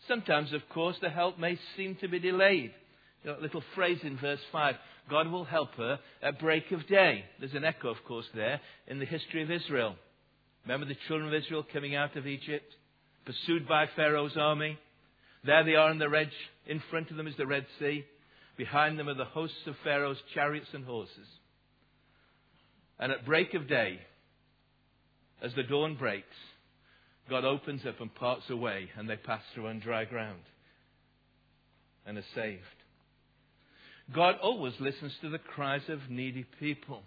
Sometimes, 0.07 0.53
of 0.53 0.67
course, 0.69 0.97
the 1.01 1.09
help 1.09 1.37
may 1.39 1.57
seem 1.77 1.95
to 2.01 2.07
be 2.07 2.19
delayed. 2.19 2.73
Little 3.41 3.63
phrase 3.75 3.99
in 4.03 4.17
verse 4.17 4.39
5 4.51 4.75
God 5.09 5.27
will 5.27 5.45
help 5.45 5.73
her 5.75 5.99
at 6.21 6.39
break 6.39 6.71
of 6.71 6.87
day. 6.87 7.25
There's 7.39 7.53
an 7.53 7.65
echo, 7.65 7.89
of 7.89 8.03
course, 8.07 8.25
there 8.35 8.61
in 8.87 8.99
the 8.99 9.05
history 9.05 9.43
of 9.43 9.51
Israel. 9.51 9.95
Remember 10.65 10.85
the 10.85 10.99
children 11.07 11.33
of 11.33 11.41
Israel 11.41 11.65
coming 11.71 11.95
out 11.95 12.15
of 12.15 12.27
Egypt, 12.27 12.73
pursued 13.25 13.67
by 13.67 13.87
Pharaoh's 13.95 14.37
army? 14.37 14.77
There 15.45 15.63
they 15.63 15.75
are 15.75 15.91
in 15.91 15.99
the 15.99 16.09
Red, 16.09 16.29
in 16.67 16.81
front 16.89 17.11
of 17.11 17.17
them 17.17 17.27
is 17.27 17.35
the 17.37 17.47
Red 17.47 17.65
Sea. 17.79 18.05
Behind 18.57 18.99
them 18.99 19.07
are 19.07 19.13
the 19.13 19.25
hosts 19.25 19.67
of 19.67 19.75
Pharaoh's 19.83 20.21
chariots 20.33 20.67
and 20.73 20.83
horses. 20.85 21.27
And 22.99 23.11
at 23.11 23.25
break 23.25 23.53
of 23.53 23.67
day, 23.67 23.99
as 25.41 25.53
the 25.55 25.63
dawn 25.63 25.95
breaks, 25.95 26.25
God 27.29 27.45
opens 27.45 27.85
up 27.87 28.01
and 28.01 28.13
parts 28.13 28.49
away, 28.49 28.89
and 28.97 29.09
they 29.09 29.15
pass 29.15 29.41
through 29.53 29.67
on 29.67 29.79
dry 29.79 30.03
ground 30.03 30.41
and 32.05 32.17
are 32.17 32.25
saved. 32.35 32.63
God 34.13 34.35
always 34.41 34.73
listens 34.79 35.13
to 35.21 35.29
the 35.29 35.37
cries 35.37 35.81
of 35.87 35.99
needy 36.09 36.45
people. 36.59 37.03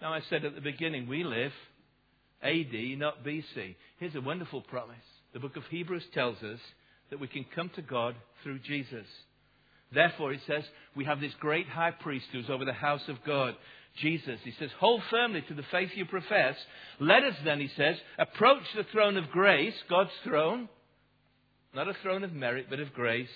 Now, 0.00 0.12
I 0.12 0.20
said 0.28 0.44
at 0.44 0.54
the 0.54 0.60
beginning, 0.60 1.08
we 1.08 1.24
live 1.24 1.52
AD, 2.42 2.98
not 2.98 3.24
BC. 3.24 3.74
Here's 3.98 4.14
a 4.14 4.20
wonderful 4.20 4.62
promise. 4.62 4.96
The 5.32 5.40
book 5.40 5.56
of 5.56 5.64
Hebrews 5.70 6.04
tells 6.14 6.36
us 6.42 6.60
that 7.10 7.20
we 7.20 7.28
can 7.28 7.44
come 7.54 7.70
to 7.76 7.82
God 7.82 8.14
through 8.42 8.58
Jesus. 8.60 9.06
Therefore, 9.92 10.32
he 10.32 10.40
says, 10.46 10.64
we 10.94 11.04
have 11.04 11.20
this 11.20 11.34
great 11.40 11.68
high 11.68 11.92
priest 11.92 12.26
who's 12.32 12.50
over 12.50 12.64
the 12.64 12.72
house 12.72 13.02
of 13.08 13.16
God. 13.24 13.54
Jesus. 14.00 14.38
He 14.44 14.52
says, 14.58 14.70
Hold 14.78 15.02
firmly 15.10 15.42
to 15.48 15.54
the 15.54 15.64
faith 15.70 15.90
you 15.94 16.04
profess. 16.04 16.56
Let 17.00 17.24
us 17.24 17.34
then, 17.44 17.60
he 17.60 17.70
says, 17.76 17.96
approach 18.18 18.62
the 18.74 18.84
throne 18.92 19.16
of 19.16 19.30
grace, 19.30 19.74
God's 19.88 20.10
throne, 20.24 20.68
not 21.74 21.88
a 21.88 21.96
throne 22.02 22.24
of 22.24 22.32
merit, 22.32 22.66
but 22.68 22.80
of 22.80 22.92
grace, 22.92 23.28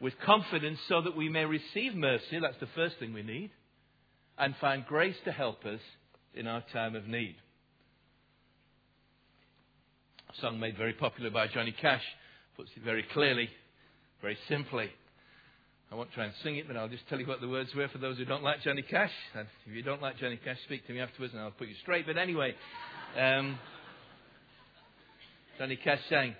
with 0.00 0.14
confidence 0.24 0.78
so 0.88 1.02
that 1.02 1.16
we 1.16 1.28
may 1.28 1.44
receive 1.44 1.94
mercy. 1.94 2.38
That's 2.40 2.58
the 2.60 2.68
first 2.74 2.98
thing 2.98 3.12
we 3.12 3.22
need. 3.22 3.50
And 4.38 4.54
find 4.60 4.84
grace 4.86 5.16
to 5.24 5.32
help 5.32 5.64
us 5.64 5.80
in 6.34 6.46
our 6.46 6.62
time 6.72 6.94
of 6.94 7.06
need. 7.06 7.36
A 10.30 10.40
song 10.40 10.60
made 10.60 10.76
very 10.76 10.92
popular 10.92 11.30
by 11.30 11.48
Johnny 11.48 11.74
Cash 11.80 12.02
puts 12.56 12.70
it 12.76 12.82
very 12.82 13.04
clearly, 13.12 13.48
very 14.20 14.36
simply. 14.48 14.90
I 15.90 15.94
won't 15.94 16.12
try 16.12 16.24
and 16.24 16.34
sing 16.42 16.56
it, 16.56 16.68
but 16.68 16.76
I'll 16.76 16.88
just 16.88 17.08
tell 17.08 17.18
you 17.18 17.26
what 17.26 17.40
the 17.40 17.48
words 17.48 17.70
were 17.74 17.88
for 17.88 17.98
those 17.98 18.18
who 18.18 18.24
don't 18.24 18.42
like 18.42 18.62
Johnny 18.62 18.82
Cash. 18.82 19.12
And 19.34 19.46
if 19.64 19.74
you 19.74 19.82
don't 19.82 20.02
like 20.02 20.18
Johnny 20.18 20.38
Cash, 20.44 20.58
speak 20.64 20.86
to 20.86 20.92
me 20.92 21.00
afterwards 21.00 21.32
and 21.32 21.42
I'll 21.42 21.52
put 21.52 21.68
you 21.68 21.74
straight. 21.82 22.04
But 22.04 22.18
anyway, 22.18 22.54
um, 23.16 23.58
Johnny 25.56 25.76
Cash 25.76 26.00
sang, 26.10 26.34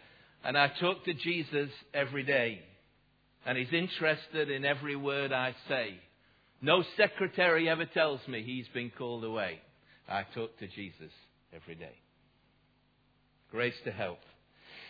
And 0.44 0.58
I 0.58 0.70
talk 0.80 1.04
to 1.04 1.14
Jesus 1.14 1.70
every 1.94 2.24
day, 2.24 2.62
and 3.46 3.56
he's 3.56 3.72
interested 3.72 4.50
in 4.50 4.64
every 4.64 4.96
word 4.96 5.32
I 5.32 5.54
say. 5.68 5.98
No 6.60 6.82
secretary 6.96 7.68
ever 7.68 7.86
tells 7.86 8.20
me 8.26 8.42
he's 8.42 8.68
been 8.74 8.90
called 8.96 9.24
away. 9.24 9.60
I 10.08 10.24
talk 10.34 10.58
to 10.58 10.66
Jesus 10.66 11.12
every 11.54 11.74
day. 11.74 11.94
Grace 13.50 13.74
to 13.84 13.92
help 13.92 14.18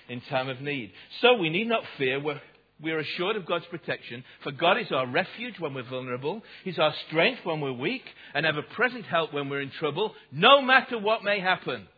in 0.08 0.20
time 0.22 0.48
of 0.48 0.60
need. 0.60 0.92
So 1.20 1.34
we 1.34 1.50
need 1.50 1.68
not 1.68 1.82
fear 1.98 2.20
we 2.80 2.92
are 2.92 2.98
assured 2.98 3.36
of 3.36 3.46
God's 3.46 3.66
protection, 3.66 4.22
for 4.44 4.52
God 4.52 4.78
is 4.78 4.92
our 4.92 5.06
refuge 5.06 5.58
when 5.58 5.74
we're 5.74 5.88
vulnerable, 5.88 6.42
He's 6.64 6.78
our 6.78 6.94
strength 7.08 7.40
when 7.44 7.60
we're 7.60 7.72
weak, 7.72 8.04
and 8.34 8.46
ever 8.46 8.62
present 8.62 9.04
help 9.04 9.32
when 9.32 9.48
we're 9.48 9.62
in 9.62 9.72
trouble, 9.78 10.14
no 10.30 10.62
matter 10.62 10.98
what 10.98 11.24
may 11.24 11.40
happen. 11.40 11.88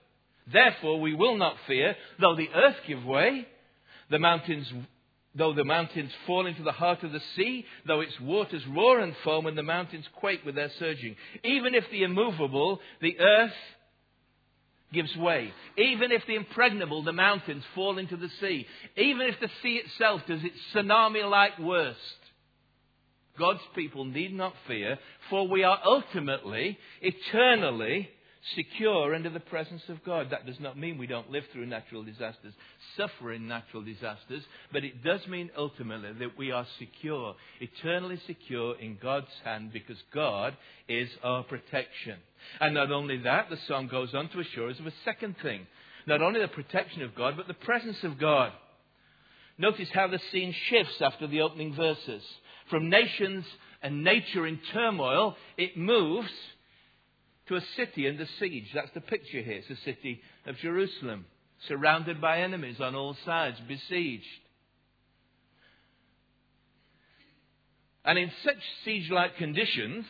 Therefore, 0.50 1.00
we 1.00 1.14
will 1.14 1.36
not 1.36 1.56
fear, 1.66 1.96
though 2.18 2.34
the 2.34 2.48
earth 2.54 2.76
give 2.88 3.04
way, 3.04 3.46
the 4.10 4.18
mountains, 4.18 4.72
though 5.34 5.54
the 5.54 5.64
mountains 5.64 6.10
fall 6.26 6.46
into 6.46 6.62
the 6.62 6.72
heart 6.72 7.02
of 7.02 7.12
the 7.12 7.20
sea, 7.36 7.64
though 7.86 8.00
its 8.00 8.18
waters 8.20 8.62
roar 8.68 9.00
and 9.00 9.14
foam, 9.24 9.46
and 9.46 9.56
the 9.56 9.62
mountains 9.62 10.04
quake 10.16 10.44
with 10.44 10.54
their 10.54 10.70
surging. 10.78 11.16
Even 11.44 11.74
if 11.74 11.84
the 11.90 12.02
immovable, 12.02 12.80
the 13.00 13.18
earth, 13.18 13.52
gives 14.92 15.14
way. 15.16 15.52
Even 15.78 16.10
if 16.10 16.22
the 16.26 16.34
impregnable, 16.34 17.02
the 17.04 17.12
mountains, 17.12 17.62
fall 17.74 17.98
into 17.98 18.16
the 18.16 18.30
sea. 18.40 18.66
Even 18.96 19.22
if 19.22 19.38
the 19.40 19.50
sea 19.62 19.80
itself 19.84 20.22
does 20.26 20.40
its 20.42 20.56
tsunami 20.74 21.28
like 21.28 21.58
worst. 21.58 21.98
God's 23.38 23.60
people 23.74 24.04
need 24.04 24.34
not 24.34 24.52
fear, 24.66 24.98
for 25.30 25.48
we 25.48 25.62
are 25.62 25.78
ultimately, 25.84 26.76
eternally 27.00 28.10
secure 28.54 29.14
under 29.14 29.30
the 29.30 29.40
presence 29.40 29.82
of 29.88 30.02
God. 30.04 30.28
That 30.30 30.46
does 30.46 30.58
not 30.60 30.78
mean 30.78 30.98
we 30.98 31.06
don't 31.06 31.30
live 31.30 31.44
through 31.52 31.66
natural 31.66 32.02
disasters, 32.02 32.54
suffer 32.96 33.32
in 33.32 33.46
natural 33.46 33.82
disasters, 33.82 34.42
but 34.72 34.84
it 34.84 35.04
does 35.04 35.26
mean 35.28 35.50
ultimately 35.56 36.12
that 36.18 36.38
we 36.38 36.50
are 36.50 36.66
secure, 36.78 37.34
eternally 37.60 38.20
secure 38.26 38.78
in 38.80 38.98
God's 39.00 39.30
hand 39.44 39.72
because 39.72 39.98
God 40.12 40.56
is 40.88 41.08
our 41.22 41.42
protection. 41.42 42.16
And 42.60 42.74
not 42.74 42.90
only 42.90 43.18
that, 43.18 43.50
the 43.50 43.58
song 43.68 43.88
goes 43.88 44.14
on 44.14 44.28
to 44.30 44.40
assure 44.40 44.70
us 44.70 44.78
of 44.78 44.86
a 44.86 44.92
second 45.04 45.36
thing. 45.42 45.66
Not 46.06 46.22
only 46.22 46.40
the 46.40 46.48
protection 46.48 47.02
of 47.02 47.14
God, 47.14 47.36
but 47.36 47.46
the 47.46 47.54
presence 47.54 47.98
of 48.02 48.18
God. 48.18 48.52
Notice 49.58 49.88
how 49.92 50.08
the 50.08 50.20
scene 50.32 50.54
shifts 50.70 51.02
after 51.02 51.26
the 51.26 51.42
opening 51.42 51.74
verses. 51.74 52.22
From 52.70 52.88
nations 52.88 53.44
and 53.82 54.02
nature 54.02 54.46
in 54.46 54.58
turmoil, 54.72 55.36
it 55.58 55.76
moves 55.76 56.30
to 57.50 57.56
a 57.56 57.60
city 57.76 58.08
under 58.08 58.26
siege. 58.38 58.70
That's 58.72 58.92
the 58.94 59.00
picture 59.00 59.42
here. 59.42 59.56
It's 59.58 59.68
the 59.68 59.76
city 59.84 60.20
of 60.46 60.56
Jerusalem, 60.58 61.26
surrounded 61.66 62.20
by 62.20 62.42
enemies 62.42 62.80
on 62.80 62.94
all 62.94 63.16
sides, 63.24 63.56
besieged. 63.66 64.24
And 68.04 68.18
in 68.20 68.30
such 68.44 68.56
siege 68.84 69.10
like 69.10 69.36
conditions, 69.36 70.04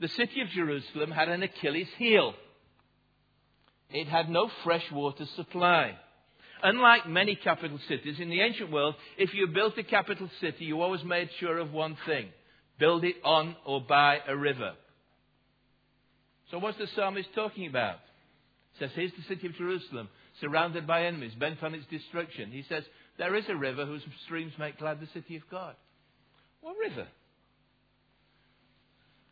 the 0.00 0.08
city 0.08 0.42
of 0.42 0.48
Jerusalem 0.48 1.10
had 1.10 1.30
an 1.30 1.42
Achilles 1.42 1.88
heel. 1.96 2.34
It 3.88 4.06
had 4.06 4.28
no 4.28 4.50
fresh 4.64 4.84
water 4.92 5.24
supply. 5.36 5.96
Unlike 6.62 7.08
many 7.08 7.36
capital 7.36 7.78
cities 7.88 8.20
in 8.20 8.28
the 8.28 8.42
ancient 8.42 8.70
world, 8.70 8.96
if 9.16 9.32
you 9.32 9.46
built 9.46 9.78
a 9.78 9.82
capital 9.82 10.28
city, 10.42 10.66
you 10.66 10.82
always 10.82 11.04
made 11.04 11.30
sure 11.40 11.56
of 11.56 11.72
one 11.72 11.96
thing 12.04 12.28
build 12.78 13.04
it 13.04 13.16
on 13.24 13.56
or 13.64 13.80
by 13.80 14.18
a 14.28 14.36
river. 14.36 14.74
So, 16.50 16.58
what's 16.58 16.78
the 16.78 16.86
psalmist 16.94 17.28
talking 17.34 17.66
about? 17.66 17.98
He 18.72 18.84
says, 18.84 18.90
Here's 18.94 19.12
the 19.12 19.34
city 19.34 19.46
of 19.46 19.54
Jerusalem, 19.54 20.08
surrounded 20.40 20.86
by 20.86 21.04
enemies, 21.04 21.32
bent 21.38 21.62
on 21.62 21.74
its 21.74 21.86
destruction. 21.86 22.50
He 22.50 22.64
says, 22.68 22.84
There 23.18 23.34
is 23.34 23.44
a 23.48 23.56
river 23.56 23.86
whose 23.86 24.02
streams 24.24 24.52
make 24.58 24.78
glad 24.78 25.00
the 25.00 25.08
city 25.14 25.36
of 25.36 25.42
God. 25.50 25.74
What 26.60 26.76
river? 26.78 27.06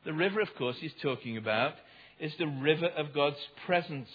The 0.04 0.12
river, 0.12 0.40
of 0.40 0.54
course, 0.56 0.76
he's 0.80 0.92
talking 1.02 1.36
about 1.36 1.74
is 2.18 2.32
the 2.38 2.46
river 2.46 2.88
of 2.96 3.14
God's 3.14 3.36
presence. 3.66 4.08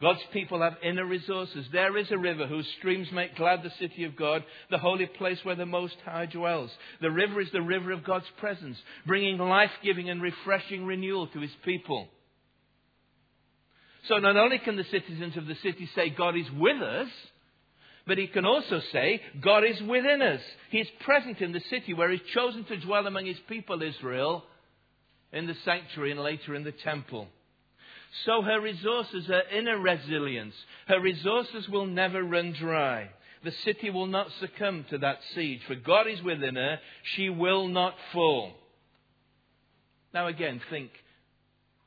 God's 0.00 0.20
people 0.32 0.60
have 0.60 0.76
inner 0.82 1.06
resources. 1.06 1.66
There 1.72 1.96
is 1.96 2.10
a 2.10 2.18
river 2.18 2.46
whose 2.46 2.68
streams 2.78 3.08
make 3.12 3.36
glad 3.36 3.62
the 3.62 3.72
city 3.78 4.04
of 4.04 4.14
God, 4.14 4.44
the 4.70 4.76
holy 4.76 5.06
place 5.06 5.38
where 5.42 5.54
the 5.54 5.64
Most 5.64 5.96
High 6.04 6.26
dwells. 6.26 6.70
The 7.00 7.10
river 7.10 7.40
is 7.40 7.50
the 7.50 7.62
river 7.62 7.92
of 7.92 8.04
God's 8.04 8.26
presence, 8.38 8.76
bringing 9.06 9.38
life 9.38 9.70
giving 9.82 10.10
and 10.10 10.20
refreshing 10.20 10.84
renewal 10.84 11.28
to 11.28 11.40
his 11.40 11.54
people. 11.64 12.08
So 14.08 14.18
not 14.18 14.36
only 14.36 14.58
can 14.58 14.76
the 14.76 14.84
citizens 14.84 15.36
of 15.36 15.46
the 15.46 15.56
city 15.62 15.88
say 15.94 16.10
God 16.10 16.36
is 16.36 16.46
with 16.58 16.80
us, 16.82 17.08
but 18.06 18.18
he 18.18 18.26
can 18.26 18.44
also 18.44 18.80
say 18.92 19.20
God 19.40 19.64
is 19.64 19.80
within 19.82 20.20
us. 20.20 20.40
He 20.70 20.78
is 20.78 20.88
present 21.00 21.40
in 21.40 21.52
the 21.52 21.62
city 21.70 21.94
where 21.94 22.10
he's 22.10 22.20
chosen 22.34 22.64
to 22.64 22.76
dwell 22.76 23.06
among 23.06 23.26
his 23.26 23.38
people 23.48 23.82
Israel 23.82 24.44
in 25.32 25.46
the 25.46 25.56
sanctuary 25.64 26.12
and 26.12 26.20
later 26.20 26.54
in 26.54 26.64
the 26.64 26.72
temple. 26.72 27.28
So 28.24 28.42
her 28.42 28.60
resources 28.60 29.28
are 29.28 29.56
inner 29.56 29.78
resilience. 29.78 30.54
Her 30.88 31.00
resources 31.00 31.68
will 31.68 31.86
never 31.86 32.22
run 32.22 32.52
dry. 32.52 33.10
The 33.44 33.52
city 33.64 33.90
will 33.90 34.06
not 34.06 34.28
succumb 34.40 34.86
to 34.90 34.98
that 34.98 35.18
siege, 35.34 35.60
for 35.66 35.74
God 35.74 36.06
is 36.08 36.22
within 36.22 36.56
her. 36.56 36.78
She 37.14 37.28
will 37.28 37.68
not 37.68 37.94
fall. 38.12 38.52
Now, 40.14 40.26
again, 40.28 40.60
think 40.70 40.90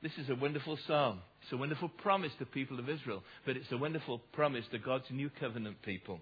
this 0.01 0.11
is 0.17 0.29
a 0.29 0.35
wonderful 0.35 0.77
psalm. 0.87 1.19
It's 1.41 1.51
a 1.51 1.57
wonderful 1.57 1.89
promise 1.89 2.31
to 2.39 2.45
people 2.45 2.79
of 2.79 2.89
Israel, 2.89 3.23
but 3.45 3.57
it's 3.57 3.71
a 3.71 3.77
wonderful 3.77 4.19
promise 4.33 4.65
to 4.71 4.77
God's 4.77 5.09
new 5.09 5.29
covenant 5.39 5.81
people. 5.81 6.19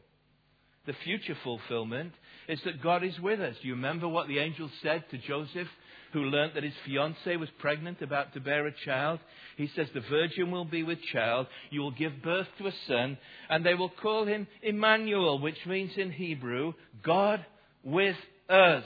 The 0.88 0.96
future 1.04 1.38
fulfillment 1.44 2.14
is 2.48 2.60
that 2.66 2.82
God 2.82 3.04
is 3.04 3.20
with 3.20 3.40
us. 3.40 3.56
Do 3.62 3.68
you 3.68 3.76
remember 3.76 4.08
what 4.08 4.28
the 4.28 4.40
angel 4.40 4.70
said 4.82 5.04
to 5.12 5.18
Joseph 5.20 5.68
who 6.14 6.22
learnt 6.22 6.54
that 6.54 6.64
his 6.64 6.74
fiancée 6.88 7.40
was 7.40 7.50
pregnant, 7.60 8.02
about 8.02 8.34
to 8.34 8.40
bear 8.40 8.66
a 8.66 8.74
child. 8.86 9.20
He 9.58 9.70
says, 9.76 9.88
The 9.94 10.02
virgin 10.02 10.52
will 10.52 10.66
be 10.66 10.84
with 10.84 11.00
child. 11.12 11.48
You 11.70 11.82
will 11.82 11.92
give 11.92 12.24
birth 12.24 12.48
to 12.58 12.68
a 12.68 12.74
son, 12.88 13.18
and 13.50 13.66
they 13.66 13.74
will 13.74 13.90
call 13.90 14.26
him 14.26 14.48
Emmanuel, 14.62 15.40
which 15.40 15.58
means 15.66 15.92
in 15.98 16.12
Hebrew, 16.12 16.74
God 17.04 17.46
with 17.84 18.16
us. 18.50 18.86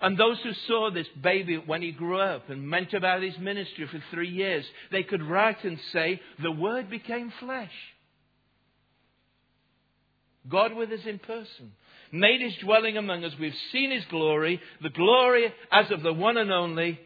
And 0.00 0.18
those 0.18 0.38
who 0.42 0.52
saw 0.66 0.90
this 0.90 1.06
baby 1.22 1.62
when 1.64 1.80
he 1.80 1.92
grew 1.92 2.20
up 2.20 2.50
and 2.50 2.68
meant 2.68 2.92
about 2.92 3.22
his 3.22 3.38
ministry 3.38 3.86
for 3.86 4.02
three 4.10 4.30
years, 4.30 4.64
they 4.90 5.04
could 5.04 5.22
write 5.22 5.62
and 5.64 5.78
say, 5.92 6.20
The 6.42 6.50
Word 6.50 6.90
became 6.90 7.32
flesh. 7.38 7.70
God 10.48 10.74
with 10.74 10.90
us 10.90 11.06
in 11.06 11.18
person 11.18 11.72
made 12.12 12.40
his 12.40 12.54
dwelling 12.62 12.96
among 12.96 13.24
us. 13.24 13.32
We've 13.40 13.52
seen 13.72 13.90
his 13.90 14.04
glory, 14.10 14.60
the 14.82 14.90
glory 14.90 15.52
as 15.70 15.90
of 15.90 16.02
the 16.02 16.12
one 16.12 16.36
and 16.36 16.52
only 16.52 17.00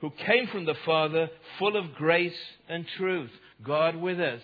who 0.00 0.10
came 0.10 0.46
from 0.48 0.64
the 0.64 0.76
Father, 0.84 1.28
full 1.58 1.76
of 1.76 1.94
grace 1.94 2.32
and 2.68 2.84
truth. 2.96 3.30
God 3.64 3.96
with 3.96 4.20
us, 4.20 4.42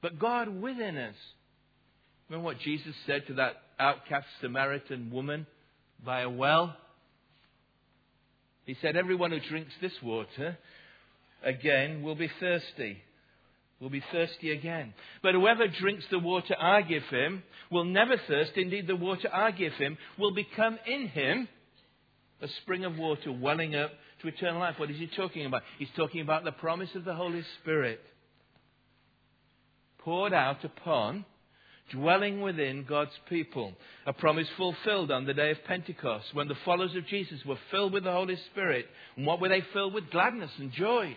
but 0.00 0.18
God 0.18 0.48
within 0.60 0.96
us. 0.96 1.14
Remember 2.28 2.46
what 2.46 2.60
Jesus 2.60 2.94
said 3.06 3.26
to 3.26 3.34
that 3.34 3.54
outcast 3.78 4.26
Samaritan 4.40 5.10
woman 5.10 5.46
by 6.04 6.20
a 6.20 6.30
well? 6.30 6.76
He 8.66 8.76
said, 8.80 8.96
Everyone 8.96 9.30
who 9.30 9.40
drinks 9.40 9.72
this 9.80 9.92
water 10.02 10.56
again 11.42 12.02
will 12.02 12.14
be 12.14 12.30
thirsty 12.40 13.02
will 13.84 13.90
be 13.90 14.02
thirsty 14.10 14.50
again. 14.50 14.94
But 15.22 15.34
whoever 15.34 15.68
drinks 15.68 16.06
the 16.10 16.18
water 16.18 16.56
I 16.58 16.80
give 16.80 17.02
him 17.02 17.42
will 17.70 17.84
never 17.84 18.16
thirst. 18.26 18.52
Indeed, 18.56 18.86
the 18.86 18.96
water 18.96 19.28
I 19.30 19.50
give 19.50 19.74
him 19.74 19.98
will 20.18 20.32
become 20.32 20.78
in 20.86 21.06
him 21.08 21.46
a 22.40 22.48
spring 22.62 22.86
of 22.86 22.96
water 22.96 23.30
welling 23.30 23.76
up 23.76 23.90
to 24.22 24.28
eternal 24.28 24.60
life. 24.60 24.76
What 24.78 24.90
is 24.90 24.96
he 24.96 25.06
talking 25.06 25.44
about? 25.44 25.60
He's 25.78 25.90
talking 25.96 26.22
about 26.22 26.44
the 26.44 26.52
promise 26.52 26.88
of 26.94 27.04
the 27.04 27.14
Holy 27.14 27.44
Spirit 27.60 28.00
poured 29.98 30.32
out 30.32 30.64
upon, 30.64 31.26
dwelling 31.92 32.40
within 32.40 32.86
God's 32.88 33.18
people. 33.28 33.74
A 34.06 34.14
promise 34.14 34.48
fulfilled 34.56 35.10
on 35.10 35.26
the 35.26 35.34
day 35.34 35.50
of 35.50 35.62
Pentecost 35.66 36.26
when 36.32 36.48
the 36.48 36.56
followers 36.64 36.94
of 36.96 37.06
Jesus 37.06 37.44
were 37.44 37.58
filled 37.70 37.92
with 37.92 38.04
the 38.04 38.12
Holy 38.12 38.36
Spirit. 38.50 38.86
And 39.16 39.26
what 39.26 39.42
were 39.42 39.50
they 39.50 39.62
filled 39.74 39.92
with? 39.92 40.10
Gladness 40.10 40.50
and 40.58 40.72
joy. 40.72 41.14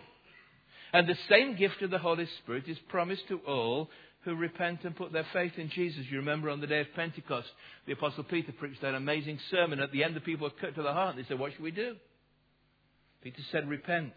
And 0.97 1.07
the 1.07 1.17
same 1.29 1.55
gift 1.55 1.83
of 1.83 1.91
the 1.91 1.99
Holy 1.99 2.27
Spirit 2.39 2.63
is 2.67 2.79
promised 2.89 3.27
to 3.27 3.37
all 3.47 3.87
who 4.21 4.33
repent 4.33 4.83
and 4.83 4.95
put 4.95 5.13
their 5.13 5.27
faith 5.31 5.51
in 5.57 5.69
Jesus. 5.69 6.07
You 6.09 6.17
remember 6.17 6.49
on 6.49 6.59
the 6.59 6.65
day 6.65 6.79
of 6.79 6.87
Pentecost, 6.95 7.49
the 7.85 7.93
Apostle 7.93 8.23
Peter 8.23 8.51
preached 8.51 8.81
that 8.81 8.95
amazing 8.95 9.37
sermon. 9.51 9.79
At 9.79 9.91
the 9.91 10.03
end, 10.03 10.15
the 10.15 10.21
people 10.21 10.47
were 10.47 10.59
cut 10.59 10.73
to 10.73 10.81
the 10.81 10.93
heart. 10.93 11.15
They 11.15 11.23
said, 11.27 11.37
What 11.37 11.51
should 11.51 11.61
we 11.61 11.69
do? 11.69 11.97
Peter 13.21 13.43
said, 13.51 13.69
Repent 13.69 14.13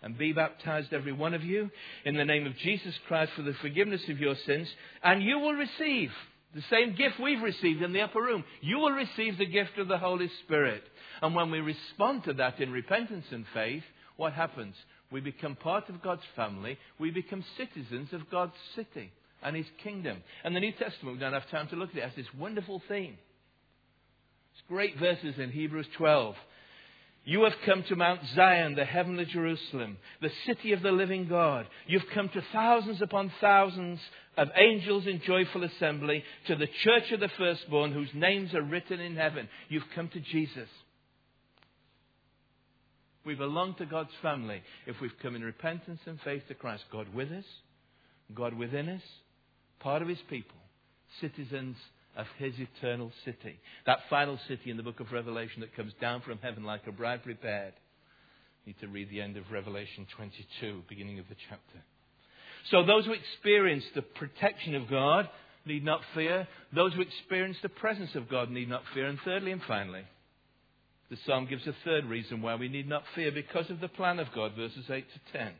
and 0.00 0.16
be 0.16 0.32
baptized, 0.32 0.94
every 0.94 1.12
one 1.12 1.34
of 1.34 1.44
you, 1.44 1.70
in 2.06 2.16
the 2.16 2.24
name 2.24 2.46
of 2.46 2.56
Jesus 2.56 2.94
Christ 3.06 3.32
for 3.36 3.42
the 3.42 3.52
forgiveness 3.60 4.00
of 4.08 4.18
your 4.18 4.36
sins, 4.46 4.66
and 5.04 5.22
you 5.22 5.38
will 5.38 5.52
receive 5.52 6.10
the 6.54 6.64
same 6.70 6.94
gift 6.94 7.20
we've 7.20 7.42
received 7.42 7.82
in 7.82 7.92
the 7.92 8.00
upper 8.00 8.22
room. 8.22 8.44
You 8.62 8.78
will 8.78 8.92
receive 8.92 9.36
the 9.36 9.44
gift 9.44 9.76
of 9.76 9.88
the 9.88 9.98
Holy 9.98 10.30
Spirit. 10.46 10.84
And 11.20 11.34
when 11.34 11.50
we 11.50 11.60
respond 11.60 12.24
to 12.24 12.32
that 12.32 12.60
in 12.60 12.72
repentance 12.72 13.26
and 13.30 13.44
faith, 13.52 13.82
what 14.16 14.32
happens? 14.32 14.74
We 15.10 15.20
become 15.20 15.56
part 15.56 15.88
of 15.88 16.02
God's 16.02 16.22
family. 16.36 16.78
We 16.98 17.10
become 17.10 17.44
citizens 17.56 18.12
of 18.12 18.30
God's 18.30 18.54
city 18.74 19.10
and 19.42 19.56
His 19.56 19.66
kingdom. 19.82 20.22
And 20.44 20.54
the 20.54 20.60
New 20.60 20.72
Testament, 20.72 21.16
we 21.16 21.20
don't 21.20 21.32
have 21.32 21.50
time 21.50 21.68
to 21.68 21.76
look 21.76 21.90
at 21.90 21.96
it, 21.96 22.02
has 22.04 22.16
this 22.16 22.34
wonderful 22.38 22.82
theme. 22.88 23.16
It's 24.54 24.62
great 24.68 24.98
verses 24.98 25.38
in 25.38 25.50
Hebrews 25.50 25.86
12. 25.96 26.34
You 27.24 27.44
have 27.44 27.54
come 27.66 27.82
to 27.84 27.96
Mount 27.96 28.20
Zion, 28.34 28.74
the 28.74 28.84
heavenly 28.84 29.26
Jerusalem, 29.26 29.98
the 30.22 30.30
city 30.46 30.72
of 30.72 30.82
the 30.82 30.92
living 30.92 31.28
God. 31.28 31.66
You've 31.86 32.08
come 32.14 32.30
to 32.30 32.42
thousands 32.52 33.02
upon 33.02 33.30
thousands 33.40 34.00
of 34.36 34.48
angels 34.56 35.06
in 35.06 35.20
joyful 35.20 35.64
assembly, 35.64 36.24
to 36.46 36.56
the 36.56 36.68
church 36.84 37.12
of 37.12 37.20
the 37.20 37.28
firstborn 37.36 37.92
whose 37.92 38.08
names 38.14 38.54
are 38.54 38.62
written 38.62 39.00
in 39.00 39.16
heaven. 39.16 39.48
You've 39.68 39.90
come 39.94 40.08
to 40.08 40.20
Jesus. 40.20 40.68
We 43.28 43.34
belong 43.34 43.74
to 43.74 43.84
God's 43.84 44.08
family 44.22 44.62
if 44.86 44.96
we've 45.02 45.12
come 45.22 45.36
in 45.36 45.42
repentance 45.42 46.00
and 46.06 46.18
faith 46.24 46.44
to 46.48 46.54
Christ. 46.54 46.84
God 46.90 47.14
with 47.14 47.30
us, 47.30 47.44
God 48.34 48.54
within 48.54 48.88
us, 48.88 49.02
part 49.80 50.00
of 50.00 50.08
His 50.08 50.22
people, 50.30 50.56
citizens 51.20 51.76
of 52.16 52.24
his 52.38 52.54
eternal 52.58 53.12
city. 53.26 53.60
That 53.84 53.98
final 54.08 54.38
city 54.48 54.70
in 54.70 54.78
the 54.78 54.82
book 54.82 55.00
of 55.00 55.12
Revelation 55.12 55.60
that 55.60 55.76
comes 55.76 55.92
down 56.00 56.22
from 56.22 56.38
heaven 56.38 56.64
like 56.64 56.86
a 56.86 56.90
bride 56.90 57.22
prepared. 57.22 57.74
Need 58.64 58.76
to 58.80 58.88
read 58.88 59.10
the 59.10 59.20
end 59.20 59.36
of 59.36 59.44
Revelation 59.52 60.06
22, 60.16 60.84
beginning 60.88 61.18
of 61.18 61.28
the 61.28 61.36
chapter. 61.50 61.84
So 62.70 62.86
those 62.86 63.04
who 63.04 63.12
experience 63.12 63.84
the 63.94 64.00
protection 64.00 64.74
of 64.74 64.88
God 64.88 65.28
need 65.66 65.84
not 65.84 66.00
fear. 66.14 66.48
Those 66.74 66.94
who 66.94 67.02
experience 67.02 67.58
the 67.62 67.68
presence 67.68 68.14
of 68.14 68.30
God 68.30 68.50
need 68.50 68.70
not 68.70 68.84
fear. 68.94 69.06
And 69.06 69.18
thirdly 69.22 69.52
and 69.52 69.60
finally, 69.68 70.04
the 71.10 71.16
psalm 71.26 71.46
gives 71.46 71.66
a 71.66 71.74
third 71.84 72.04
reason 72.04 72.42
why 72.42 72.54
we 72.54 72.68
need 72.68 72.88
not 72.88 73.02
fear 73.14 73.30
because 73.30 73.70
of 73.70 73.80
the 73.80 73.88
plan 73.88 74.18
of 74.18 74.28
God, 74.34 74.52
verses 74.54 74.84
8 74.90 75.04
to 75.12 75.38
10. 75.38 75.52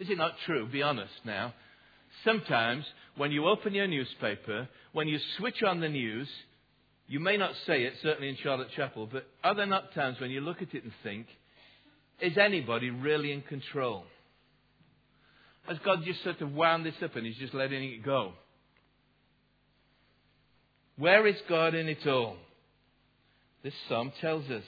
Is 0.00 0.10
it 0.10 0.18
not 0.18 0.32
true? 0.46 0.66
Be 0.66 0.82
honest 0.82 1.12
now. 1.24 1.54
Sometimes, 2.24 2.84
when 3.16 3.32
you 3.32 3.46
open 3.46 3.74
your 3.74 3.88
newspaper, 3.88 4.68
when 4.92 5.08
you 5.08 5.18
switch 5.38 5.62
on 5.62 5.80
the 5.80 5.88
news, 5.88 6.28
you 7.08 7.18
may 7.18 7.36
not 7.36 7.52
say 7.66 7.82
it, 7.82 7.94
certainly 8.02 8.28
in 8.28 8.36
Charlotte 8.42 8.68
Chapel, 8.76 9.08
but 9.10 9.26
are 9.42 9.54
there 9.54 9.66
not 9.66 9.92
times 9.94 10.20
when 10.20 10.30
you 10.30 10.40
look 10.40 10.62
at 10.62 10.72
it 10.74 10.84
and 10.84 10.92
think, 11.02 11.26
is 12.20 12.38
anybody 12.38 12.90
really 12.90 13.32
in 13.32 13.42
control? 13.42 14.04
Has 15.66 15.78
God 15.84 16.04
just 16.04 16.22
sort 16.22 16.40
of 16.40 16.52
wound 16.52 16.86
this 16.86 16.94
up 17.02 17.16
and 17.16 17.26
He's 17.26 17.36
just 17.36 17.54
letting 17.54 17.82
it 17.82 18.04
go? 18.04 18.32
Where 20.96 21.26
is 21.26 21.36
God 21.48 21.74
in 21.74 21.88
it 21.88 22.06
all? 22.06 22.36
This 23.64 23.74
psalm 23.88 24.12
tells 24.20 24.48
us. 24.50 24.62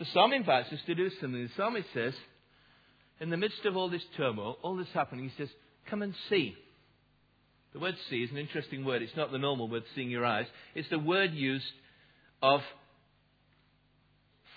The 0.00 0.06
psalm 0.06 0.32
invites 0.32 0.72
us 0.72 0.80
to 0.86 0.94
do 0.94 1.10
something. 1.20 1.42
The 1.42 1.50
psalmist 1.56 1.88
says, 1.92 2.14
in 3.20 3.28
the 3.28 3.36
midst 3.36 3.66
of 3.66 3.76
all 3.76 3.90
this 3.90 4.04
turmoil, 4.16 4.56
all 4.62 4.74
this 4.76 4.88
happening, 4.94 5.28
he 5.28 5.34
says, 5.36 5.50
Come 5.88 6.00
and 6.02 6.14
see. 6.30 6.56
The 7.74 7.78
word 7.78 7.94
see 8.08 8.22
is 8.22 8.30
an 8.30 8.38
interesting 8.38 8.84
word. 8.84 9.02
It's 9.02 9.16
not 9.16 9.30
the 9.30 9.38
normal 9.38 9.68
word 9.68 9.84
seeing 9.94 10.10
your 10.10 10.24
eyes. 10.24 10.46
It's 10.74 10.88
the 10.88 10.98
word 10.98 11.34
used 11.34 11.70
of 12.42 12.62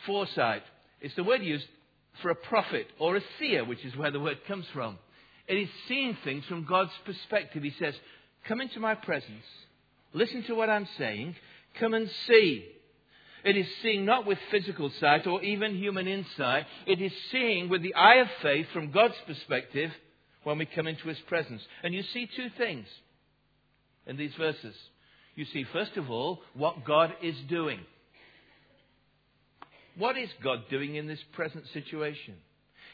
foresight. 0.05 0.63
It's 1.01 1.15
the 1.15 1.23
word 1.23 1.43
used 1.43 1.67
for 2.21 2.29
a 2.29 2.35
prophet 2.35 2.87
or 2.97 3.17
a 3.17 3.21
seer, 3.39 3.65
which 3.65 3.83
is 3.83 3.95
where 3.97 4.11
the 4.11 4.19
word 4.19 4.37
comes 4.47 4.65
from. 4.73 4.97
It 5.47 5.55
is 5.55 5.69
seeing 5.89 6.17
things 6.23 6.45
from 6.45 6.63
God's 6.63 6.93
perspective. 7.05 7.61
He 7.61 7.73
says, 7.77 7.93
Come 8.47 8.61
into 8.61 8.79
my 8.79 8.95
presence. 8.95 9.43
Listen 10.13 10.43
to 10.43 10.55
what 10.55 10.69
I'm 10.69 10.87
saying. 10.97 11.35
Come 11.79 11.93
and 11.93 12.09
see. 12.27 12.65
It 13.43 13.57
is 13.57 13.67
seeing 13.81 14.05
not 14.05 14.25
with 14.25 14.37
physical 14.51 14.89
sight 14.99 15.27
or 15.27 15.43
even 15.43 15.75
human 15.75 16.07
insight. 16.07 16.65
It 16.87 17.01
is 17.01 17.11
seeing 17.31 17.67
with 17.67 17.81
the 17.81 17.93
eye 17.93 18.15
of 18.15 18.27
faith 18.41 18.67
from 18.71 18.91
God's 18.91 19.17
perspective 19.27 19.91
when 20.43 20.57
we 20.57 20.65
come 20.65 20.87
into 20.87 21.09
his 21.09 21.19
presence. 21.27 21.61
And 21.83 21.93
you 21.93 22.03
see 22.13 22.29
two 22.35 22.49
things 22.57 22.87
in 24.07 24.15
these 24.15 24.33
verses. 24.35 24.75
You 25.35 25.45
see, 25.45 25.65
first 25.73 25.97
of 25.97 26.09
all, 26.09 26.41
what 26.53 26.85
God 26.85 27.13
is 27.21 27.35
doing. 27.49 27.79
What 29.97 30.17
is 30.17 30.29
God 30.43 30.63
doing 30.69 30.95
in 30.95 31.07
this 31.07 31.23
present 31.33 31.65
situation? 31.73 32.35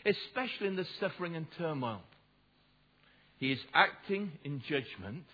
Especially 0.06 0.68
in 0.68 0.76
the 0.76 0.88
suffering 1.00 1.36
and 1.36 1.46
turmoil. 1.58 2.02
He 3.38 3.52
is 3.52 3.60
acting 3.74 4.32
in 4.44 4.62
judgment 4.62 5.26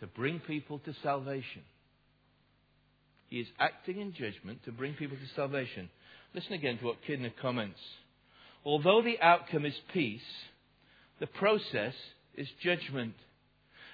to 0.00 0.06
bring 0.06 0.40
people 0.40 0.80
to 0.80 0.94
salvation. 1.02 1.62
He 3.28 3.40
is 3.40 3.48
acting 3.58 4.00
in 4.00 4.12
judgment 4.12 4.64
to 4.64 4.72
bring 4.72 4.94
people 4.94 5.16
to 5.16 5.34
salvation. 5.34 5.90
Listen 6.34 6.52
again 6.52 6.78
to 6.78 6.84
what 6.84 7.02
Kidner 7.08 7.32
comments. 7.40 7.80
Although 8.64 9.02
the 9.02 9.20
outcome 9.20 9.64
is 9.64 9.74
peace, 9.92 10.22
the 11.20 11.26
process 11.26 11.94
is 12.34 12.48
judgment. 12.62 13.14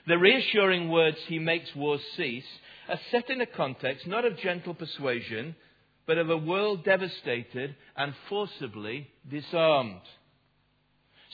The 0.06 0.18
reassuring 0.18 0.88
words 0.90 1.18
he 1.26 1.38
makes 1.38 1.74
wars 1.74 2.00
cease 2.16 2.44
are 2.88 3.00
set 3.10 3.30
in 3.30 3.40
a 3.40 3.46
context 3.46 4.06
not 4.06 4.24
of 4.24 4.38
gentle 4.38 4.74
persuasion, 4.74 5.54
but 6.06 6.18
of 6.18 6.30
a 6.30 6.36
world 6.36 6.84
devastated 6.84 7.76
and 7.96 8.14
forcibly 8.28 9.08
disarmed. 9.28 10.00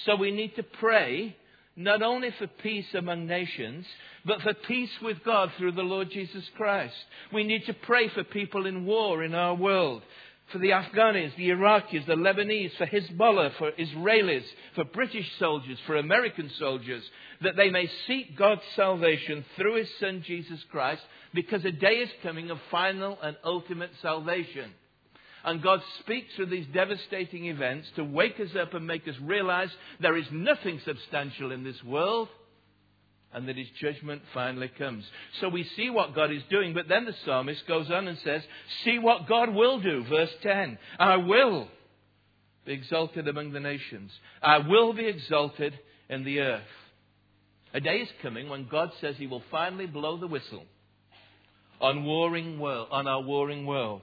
So 0.05 0.17
we 0.17 0.31
need 0.31 0.57
to 0.57 0.63
pray 0.63 1.37
not 1.77 2.03
only 2.03 2.31
for 2.39 2.47
peace 2.47 2.87
among 2.95 3.27
nations, 3.27 3.85
but 4.25 4.41
for 4.41 4.55
peace 4.55 4.91
with 5.03 5.23
God 5.25 5.53
through 5.57 5.73
the 5.73 5.83
Lord 5.83 6.11
Jesus 6.11 6.45
Christ. 6.57 6.95
We 7.33 7.45
need 7.45 7.67
to 7.67 7.75
pray 7.75 8.09
for 8.09 8.25
people 8.25 8.67
in 8.67 8.87
war 8.87 9.23
in 9.23 9.35
our 9.35 9.55
world, 9.55 10.03
for 10.53 10.59
the 10.59 10.71
Afghanis, 10.71 11.37
the 11.37 11.51
Iraqis, 11.51 12.07
the 12.07 12.15
Lebanese, 12.15 12.77
for 12.79 12.87
Hezbollah, 12.87 13.57
for 13.59 13.73
Israelis, 13.73 14.45
for 14.75 14.85
British 14.85 15.31
soldiers, 15.39 15.79
for 15.87 15.97
American 15.97 16.51
soldiers, 16.59 17.03
that 17.43 17.57
they 17.57 17.69
may 17.69 17.91
seek 18.07 18.39
God's 18.39 18.63
salvation 18.75 19.45
through 19.57 19.77
His 19.77 19.91
Son 20.01 20.23
Jesus 20.27 20.65
Christ, 20.71 21.03
because 21.35 21.65
a 21.65 21.73
day 21.73 21.97
is 21.97 22.11
coming 22.23 22.51
of 22.51 22.59
final 22.71 23.19
and 23.23 23.37
ultimate 23.45 23.91
salvation. 24.01 24.71
And 25.47 25.63
God 25.63 25.81
speaks 26.01 26.35
through 26.35 26.47
these 26.47 26.67
devastating 26.75 27.47
events 27.47 27.87
to 27.95 28.03
wake 28.03 28.41
us 28.41 28.57
up 28.61 28.75
and 28.75 28.85
make 28.85 29.07
us 29.07 29.15
realize 29.23 29.69
there 30.01 30.17
is 30.17 30.27
nothing 30.33 30.81
substantial 30.85 31.53
in 31.53 31.63
this 31.63 31.83
world 31.85 32.29
and 33.33 33.49
that 33.49 33.57
his 33.57 33.69
judgment 33.81 34.23
finally 34.35 34.69
comes. 34.77 35.05
So 35.41 35.49
we 35.49 35.63
see 35.77 35.89
what 35.89 36.17
God 36.17 36.33
is 36.33 36.43
doing, 36.51 36.75
but 36.75 36.89
then 36.89 37.05
the 37.05 37.15
psalmist 37.25 37.65
goes 37.69 37.89
on 37.93 38.09
and 38.09 38.19
says, 38.25 38.43
See 38.85 38.99
what 38.99 39.29
God 39.29 39.55
will 39.55 39.79
do. 39.79 40.05
Verse 40.11 40.33
10 40.43 40.79
I 40.99 41.17
will 41.19 41.69
be 42.65 42.73
exalted 42.73 43.29
among 43.29 43.53
the 43.53 43.61
nations, 43.61 44.11
I 44.43 44.59
will 44.59 44.95
be 44.95 45.07
exalted 45.07 45.79
in 46.09 46.25
the 46.25 46.41
earth. 46.41 46.63
A 47.73 47.81
day 47.81 47.99
is 47.99 48.09
coming 48.21 48.49
when 48.49 48.67
God 48.67 48.91
says 49.01 49.15
he 49.17 49.29
will 49.29 49.45
finally 49.53 49.87
blow 49.87 50.17
the 50.17 50.27
whistle 50.27 50.65
on, 51.81 52.05
warring 52.05 52.59
world, 52.59 52.89
on 52.91 53.07
our 53.07 53.21
warring 53.21 53.65
world. 53.65 54.03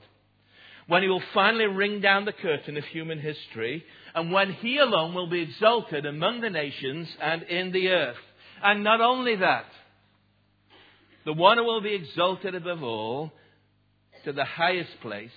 When 0.88 1.02
he 1.02 1.10
will 1.10 1.24
finally 1.34 1.66
ring 1.66 2.02
down 2.02 2.26
the 2.26 2.34
curtain 2.34 2.78
of 2.78 2.84
human 2.86 3.20
history, 3.20 3.84
and 4.14 4.32
when 4.32 4.52
he 4.52 4.78
alone 4.78 5.14
will 5.14 5.30
be 5.30 5.42
exalted 5.42 6.06
among 6.06 6.42
the 6.42 6.50
nations 6.50 7.08
and 7.22 7.44
in 7.44 7.72
the 7.72 7.90
earth. 7.90 8.18
And 8.62 8.84
not 8.84 9.02
only 9.02 9.38
that, 9.38 9.66
the 11.26 11.34
one 11.34 11.58
who 11.58 11.64
will 11.64 11.82
be 11.82 11.96
exalted 11.96 12.54
above 12.54 12.84
all 12.84 13.32
to 14.26 14.34
the 14.34 14.46
highest 14.46 15.00
place 15.02 15.32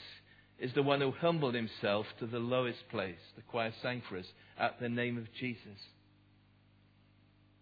is 0.58 0.72
the 0.74 0.82
one 0.82 1.00
who 1.00 1.12
humbled 1.12 1.54
himself 1.54 2.06
to 2.18 2.26
the 2.26 2.38
lowest 2.38 2.88
place. 2.90 3.18
The 3.36 3.42
choir 3.42 3.72
sang 3.82 4.02
for 4.08 4.18
us 4.18 4.26
at 4.58 4.80
the 4.80 4.88
name 4.88 5.18
of 5.18 5.32
Jesus. 5.38 5.78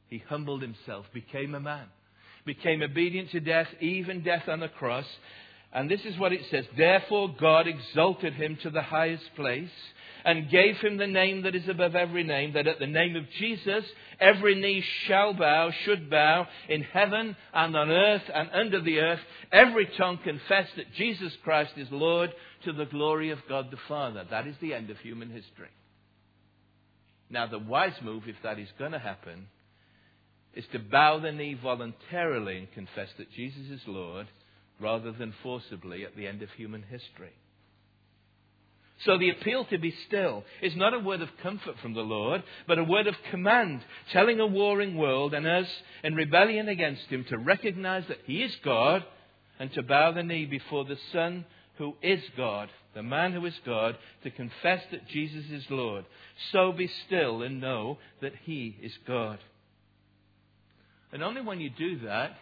He 0.08 0.22
humbled 0.28 0.62
himself, 0.62 1.06
became 1.12 1.54
a 1.54 1.60
man, 1.60 1.86
became 2.44 2.82
obedient 2.82 3.30
to 3.30 3.40
death, 3.40 3.68
even 3.80 4.22
death 4.22 4.48
on 4.48 4.60
the 4.60 4.68
cross. 4.68 5.06
And 5.74 5.90
this 5.90 6.04
is 6.04 6.16
what 6.16 6.32
it 6.32 6.42
says 6.50 6.64
Therefore, 6.76 7.34
God 7.38 7.66
exalted 7.66 8.34
him 8.34 8.56
to 8.62 8.70
the 8.70 8.82
highest 8.82 9.34
place 9.34 9.70
and 10.24 10.48
gave 10.48 10.76
him 10.76 10.96
the 10.96 11.06
name 11.06 11.42
that 11.42 11.54
is 11.54 11.68
above 11.68 11.94
every 11.96 12.22
name, 12.22 12.54
that 12.54 12.68
at 12.68 12.78
the 12.78 12.86
name 12.86 13.16
of 13.16 13.24
Jesus 13.38 13.84
every 14.20 14.54
knee 14.54 14.82
shall 15.06 15.34
bow, 15.34 15.70
should 15.84 16.08
bow, 16.08 16.46
in 16.68 16.82
heaven 16.82 17.36
and 17.52 17.76
on 17.76 17.90
earth 17.90 18.22
and 18.32 18.48
under 18.54 18.80
the 18.80 19.00
earth, 19.00 19.20
every 19.52 19.86
tongue 19.98 20.18
confess 20.24 20.68
that 20.76 20.94
Jesus 20.94 21.32
Christ 21.42 21.72
is 21.76 21.88
Lord 21.90 22.32
to 22.64 22.72
the 22.72 22.86
glory 22.86 23.30
of 23.30 23.40
God 23.48 23.70
the 23.70 23.76
Father. 23.88 24.24
That 24.30 24.46
is 24.46 24.54
the 24.60 24.72
end 24.72 24.88
of 24.88 24.98
human 24.98 25.30
history. 25.30 25.68
Now, 27.28 27.46
the 27.48 27.58
wise 27.58 28.00
move, 28.02 28.22
if 28.26 28.36
that 28.44 28.58
is 28.58 28.68
going 28.78 28.92
to 28.92 28.98
happen, 28.98 29.48
is 30.54 30.64
to 30.72 30.78
bow 30.78 31.18
the 31.18 31.32
knee 31.32 31.58
voluntarily 31.60 32.58
and 32.58 32.72
confess 32.72 33.08
that 33.18 33.32
Jesus 33.32 33.70
is 33.70 33.80
Lord 33.86 34.28
rather 34.80 35.12
than 35.12 35.34
forcibly 35.42 36.04
at 36.04 36.16
the 36.16 36.26
end 36.26 36.42
of 36.42 36.50
human 36.50 36.82
history. 36.82 37.32
So 39.04 39.18
the 39.18 39.30
appeal 39.30 39.64
to 39.66 39.78
be 39.78 39.94
still 40.06 40.44
is 40.62 40.76
not 40.76 40.94
a 40.94 40.98
word 40.98 41.20
of 41.20 41.28
comfort 41.42 41.76
from 41.82 41.94
the 41.94 42.00
Lord, 42.00 42.42
but 42.66 42.78
a 42.78 42.84
word 42.84 43.06
of 43.06 43.16
command, 43.30 43.82
telling 44.12 44.40
a 44.40 44.46
warring 44.46 44.96
world 44.96 45.34
and 45.34 45.46
us 45.46 45.68
in 46.02 46.14
rebellion 46.14 46.68
against 46.68 47.06
Him 47.06 47.24
to 47.28 47.38
recognize 47.38 48.04
that 48.08 48.20
He 48.24 48.42
is 48.42 48.54
God 48.64 49.04
and 49.58 49.72
to 49.72 49.82
bow 49.82 50.12
the 50.12 50.22
knee 50.22 50.46
before 50.46 50.84
the 50.84 50.98
Son 51.12 51.44
who 51.76 51.96
is 52.02 52.22
God, 52.36 52.70
the 52.94 53.02
man 53.02 53.32
who 53.32 53.44
is 53.46 53.58
God, 53.66 53.98
to 54.22 54.30
confess 54.30 54.82
that 54.90 55.08
Jesus 55.08 55.44
is 55.50 55.64
Lord. 55.70 56.04
So 56.52 56.72
be 56.72 56.88
still 57.06 57.42
and 57.42 57.60
know 57.60 57.98
that 58.22 58.32
He 58.44 58.76
is 58.80 58.96
God. 59.06 59.38
And 61.12 61.22
only 61.22 61.42
when 61.42 61.60
you 61.60 61.70
do 61.70 62.00
that, 62.06 62.36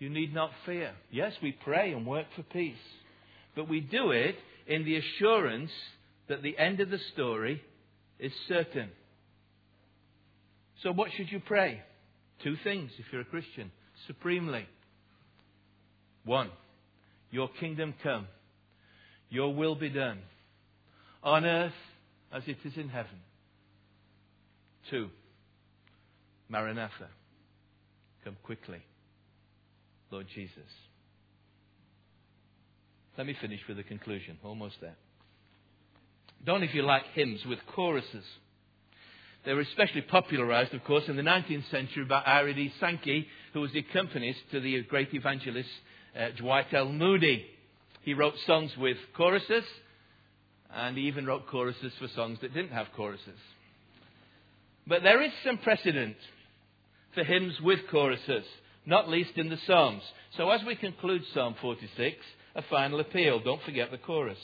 you 0.00 0.08
need 0.10 0.34
not 0.34 0.50
fear. 0.66 0.92
Yes, 1.12 1.32
we 1.42 1.52
pray 1.52 1.92
and 1.92 2.04
work 2.04 2.26
for 2.34 2.42
peace, 2.42 2.74
but 3.54 3.68
we 3.68 3.80
do 3.80 4.10
it 4.10 4.34
in 4.66 4.84
the 4.84 4.96
assurance 4.96 5.70
that 6.28 6.42
the 6.42 6.58
end 6.58 6.80
of 6.80 6.90
the 6.90 6.98
story 7.12 7.62
is 8.18 8.32
certain. 8.48 8.88
So, 10.82 10.90
what 10.90 11.10
should 11.16 11.30
you 11.30 11.40
pray? 11.40 11.82
Two 12.42 12.56
things 12.64 12.90
if 12.98 13.04
you're 13.12 13.20
a 13.20 13.26
Christian. 13.26 13.70
Supremely. 14.06 14.66
One, 16.24 16.50
your 17.30 17.50
kingdom 17.60 17.94
come, 18.02 18.26
your 19.28 19.54
will 19.54 19.74
be 19.74 19.90
done, 19.90 20.20
on 21.22 21.44
earth 21.44 21.72
as 22.32 22.42
it 22.46 22.56
is 22.64 22.72
in 22.76 22.88
heaven. 22.88 23.18
Two, 24.90 25.10
Maranatha, 26.48 27.08
come 28.24 28.36
quickly, 28.42 28.82
Lord 30.10 30.26
Jesus. 30.34 30.58
Let 33.16 33.26
me 33.26 33.36
finish 33.40 33.60
with 33.68 33.78
a 33.78 33.82
conclusion. 33.82 34.38
Almost 34.42 34.76
there. 34.80 34.96
Don't, 36.44 36.62
if 36.62 36.74
you 36.74 36.82
like, 36.82 37.02
hymns 37.14 37.44
with 37.44 37.58
choruses. 37.74 38.24
They 39.44 39.52
were 39.52 39.60
especially 39.60 40.02
popularized, 40.02 40.74
of 40.74 40.84
course, 40.84 41.04
in 41.08 41.16
the 41.16 41.22
19th 41.22 41.70
century 41.70 42.04
by 42.04 42.20
Ira 42.20 42.54
D. 42.54 42.72
Sankey, 42.80 43.26
who 43.52 43.60
was 43.60 43.72
the 43.72 43.80
accompanist 43.80 44.38
to 44.52 44.60
the 44.60 44.82
great 44.82 45.12
evangelist 45.14 45.68
uh, 46.18 46.28
Dwight 46.38 46.72
L. 46.72 46.88
Moody. 46.88 47.46
He 48.02 48.14
wrote 48.14 48.34
songs 48.46 48.70
with 48.78 48.96
choruses, 49.16 49.64
and 50.72 50.96
he 50.96 51.04
even 51.04 51.26
wrote 51.26 51.46
choruses 51.48 51.92
for 51.98 52.08
songs 52.08 52.38
that 52.42 52.54
didn't 52.54 52.72
have 52.72 52.88
choruses. 52.96 53.38
But 54.86 55.02
there 55.02 55.22
is 55.22 55.32
some 55.44 55.58
precedent 55.58 56.16
for 57.14 57.24
hymns 57.24 57.60
with 57.60 57.80
choruses, 57.90 58.44
not 58.86 59.08
least 59.08 59.32
in 59.36 59.48
the 59.48 59.58
Psalms. 59.66 60.02
So 60.36 60.50
as 60.50 60.60
we 60.66 60.74
conclude 60.76 61.22
Psalm 61.34 61.54
46, 61.60 62.16
a 62.54 62.62
final 62.62 63.00
appeal. 63.00 63.40
Don't 63.40 63.62
forget 63.62 63.90
the 63.90 63.98
chorus. 63.98 64.38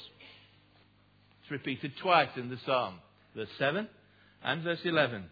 It's 1.43 1.51
repeated 1.51 1.93
twice 2.01 2.31
in 2.37 2.51
the 2.51 2.59
Psalm, 2.65 2.97
verse 3.35 3.49
7 3.59 3.89
and 4.45 4.63
verse 4.63 4.81
11. 4.85 5.25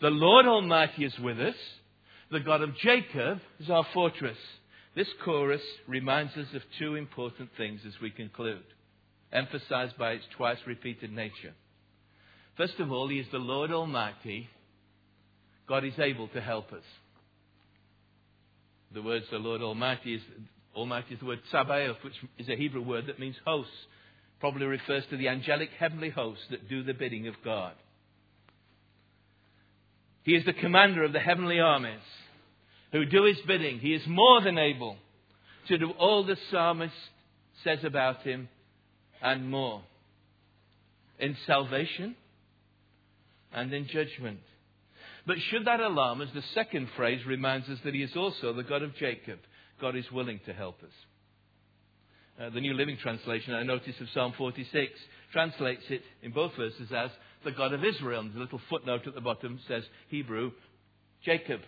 The 0.00 0.10
Lord 0.10 0.46
Almighty 0.46 1.04
is 1.04 1.18
with 1.18 1.40
us. 1.40 1.54
The 2.30 2.40
God 2.40 2.62
of 2.62 2.76
Jacob 2.78 3.40
is 3.60 3.70
our 3.70 3.86
fortress. 3.92 4.38
This 4.94 5.08
chorus 5.24 5.62
reminds 5.86 6.36
us 6.36 6.48
of 6.54 6.62
two 6.78 6.96
important 6.96 7.50
things 7.56 7.80
as 7.86 7.94
we 8.00 8.10
conclude, 8.10 8.64
emphasized 9.32 9.96
by 9.98 10.12
its 10.12 10.24
twice 10.36 10.58
repeated 10.66 11.12
nature. 11.12 11.54
First 12.56 12.78
of 12.80 12.92
all, 12.92 13.08
He 13.08 13.18
is 13.18 13.26
the 13.32 13.38
Lord 13.38 13.70
Almighty. 13.70 14.48
God 15.68 15.84
is 15.84 15.98
able 15.98 16.28
to 16.28 16.40
help 16.40 16.72
us. 16.72 16.82
The 18.94 19.02
words 19.02 19.24
the 19.30 19.38
Lord 19.38 19.62
Almighty 19.62 20.14
is 20.14 20.22
Almighty 20.74 21.14
is 21.14 21.20
the 21.20 21.26
word 21.26 21.40
Sabaoth, 21.50 22.02
which 22.02 22.14
is 22.38 22.48
a 22.48 22.56
Hebrew 22.56 22.82
word 22.82 23.06
that 23.06 23.18
means 23.18 23.36
hosts. 23.44 23.72
Probably 24.40 24.66
refers 24.66 25.04
to 25.10 25.16
the 25.16 25.28
angelic 25.28 25.70
heavenly 25.78 26.10
hosts 26.10 26.44
that 26.50 26.68
do 26.68 26.82
the 26.82 26.94
bidding 26.94 27.28
of 27.28 27.34
God. 27.44 27.74
He 30.24 30.34
is 30.34 30.44
the 30.44 30.52
commander 30.52 31.04
of 31.04 31.12
the 31.12 31.20
heavenly 31.20 31.60
armies 31.60 32.00
who 32.92 33.04
do 33.04 33.24
his 33.24 33.38
bidding. 33.46 33.78
He 33.78 33.94
is 33.94 34.06
more 34.06 34.40
than 34.40 34.58
able 34.58 34.96
to 35.68 35.78
do 35.78 35.90
all 35.90 36.24
the 36.24 36.36
psalmist 36.50 36.94
says 37.64 37.84
about 37.84 38.22
him 38.22 38.48
and 39.22 39.50
more. 39.50 39.82
In 41.18 41.36
salvation 41.46 42.16
and 43.52 43.72
in 43.72 43.86
judgment. 43.86 44.40
But 45.26 45.36
should 45.50 45.66
that 45.66 45.80
alarm 45.80 46.20
us, 46.20 46.28
the 46.34 46.42
second 46.54 46.88
phrase 46.96 47.24
reminds 47.26 47.68
us 47.68 47.78
that 47.84 47.94
he 47.94 48.02
is 48.02 48.16
also 48.16 48.52
the 48.52 48.64
God 48.64 48.82
of 48.82 48.94
Jacob. 48.96 49.38
God 49.80 49.96
is 49.96 50.10
willing 50.10 50.40
to 50.46 50.52
help 50.52 50.82
us. 50.82 50.92
Uh, 52.40 52.50
the 52.50 52.60
New 52.60 52.74
Living 52.74 52.96
Translation, 52.96 53.54
I 53.54 53.62
notice 53.62 53.94
of 54.00 54.08
Psalm 54.14 54.32
46, 54.36 54.92
translates 55.32 55.84
it 55.90 56.02
in 56.22 56.32
both 56.32 56.52
verses 56.56 56.90
as 56.94 57.10
the 57.44 57.52
God 57.52 57.72
of 57.72 57.84
Israel. 57.84 58.20
And 58.20 58.34
the 58.34 58.40
little 58.40 58.60
footnote 58.68 59.06
at 59.06 59.14
the 59.14 59.20
bottom 59.20 59.60
says 59.68 59.84
Hebrew, 60.08 60.52
Jacob. 61.24 61.60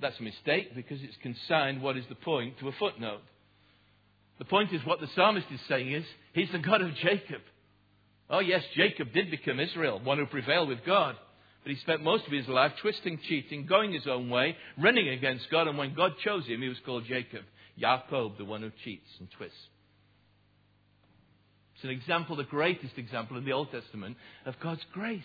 That's 0.00 0.18
a 0.18 0.22
mistake 0.22 0.74
because 0.74 0.98
it's 1.02 1.16
consigned 1.22 1.82
what 1.82 1.96
is 1.96 2.04
the 2.08 2.16
point 2.16 2.58
to 2.58 2.68
a 2.68 2.72
footnote. 2.72 3.22
The 4.38 4.44
point 4.44 4.72
is 4.72 4.84
what 4.84 5.00
the 5.00 5.08
psalmist 5.14 5.46
is 5.52 5.60
saying 5.68 5.92
is 5.92 6.04
he's 6.34 6.52
the 6.52 6.58
God 6.58 6.82
of 6.82 6.94
Jacob. 6.96 7.40
Oh, 8.28 8.40
yes, 8.40 8.62
Jacob 8.74 9.12
did 9.12 9.30
become 9.30 9.60
Israel, 9.60 10.00
one 10.02 10.18
who 10.18 10.26
prevailed 10.26 10.68
with 10.68 10.84
God. 10.84 11.16
But 11.66 11.74
he 11.74 11.80
spent 11.80 12.04
most 12.04 12.24
of 12.28 12.32
his 12.32 12.46
life 12.46 12.70
twisting, 12.80 13.18
cheating, 13.26 13.66
going 13.66 13.92
his 13.92 14.06
own 14.06 14.30
way, 14.30 14.56
running 14.78 15.08
against 15.08 15.50
God. 15.50 15.66
And 15.66 15.76
when 15.76 15.94
God 15.94 16.12
chose 16.22 16.46
him, 16.46 16.62
he 16.62 16.68
was 16.68 16.78
called 16.86 17.06
Jacob. 17.08 17.42
Jacob, 17.76 18.38
the 18.38 18.44
one 18.44 18.62
who 18.62 18.70
cheats 18.84 19.10
and 19.18 19.28
twists. 19.32 19.58
It's 21.74 21.82
an 21.82 21.90
example, 21.90 22.36
the 22.36 22.44
greatest 22.44 22.96
example 22.96 23.36
in 23.36 23.44
the 23.44 23.50
Old 23.50 23.72
Testament, 23.72 24.16
of 24.44 24.54
God's 24.62 24.84
grace. 24.92 25.24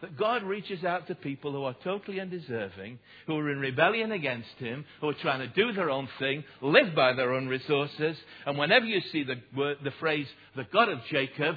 That 0.00 0.18
God 0.18 0.42
reaches 0.42 0.82
out 0.82 1.06
to 1.06 1.14
people 1.14 1.52
who 1.52 1.62
are 1.62 1.76
totally 1.84 2.18
undeserving, 2.18 2.98
who 3.28 3.36
are 3.36 3.52
in 3.52 3.60
rebellion 3.60 4.10
against 4.10 4.56
Him, 4.58 4.84
who 5.00 5.10
are 5.10 5.14
trying 5.14 5.38
to 5.38 5.54
do 5.54 5.72
their 5.72 5.90
own 5.90 6.08
thing, 6.18 6.42
live 6.62 6.96
by 6.96 7.12
their 7.12 7.32
own 7.32 7.46
resources. 7.46 8.16
And 8.44 8.58
whenever 8.58 8.86
you 8.86 9.00
see 9.12 9.22
the, 9.22 9.36
word, 9.56 9.78
the 9.84 9.92
phrase, 10.00 10.26
the 10.56 10.66
God 10.72 10.88
of 10.88 10.98
Jacob, 11.08 11.54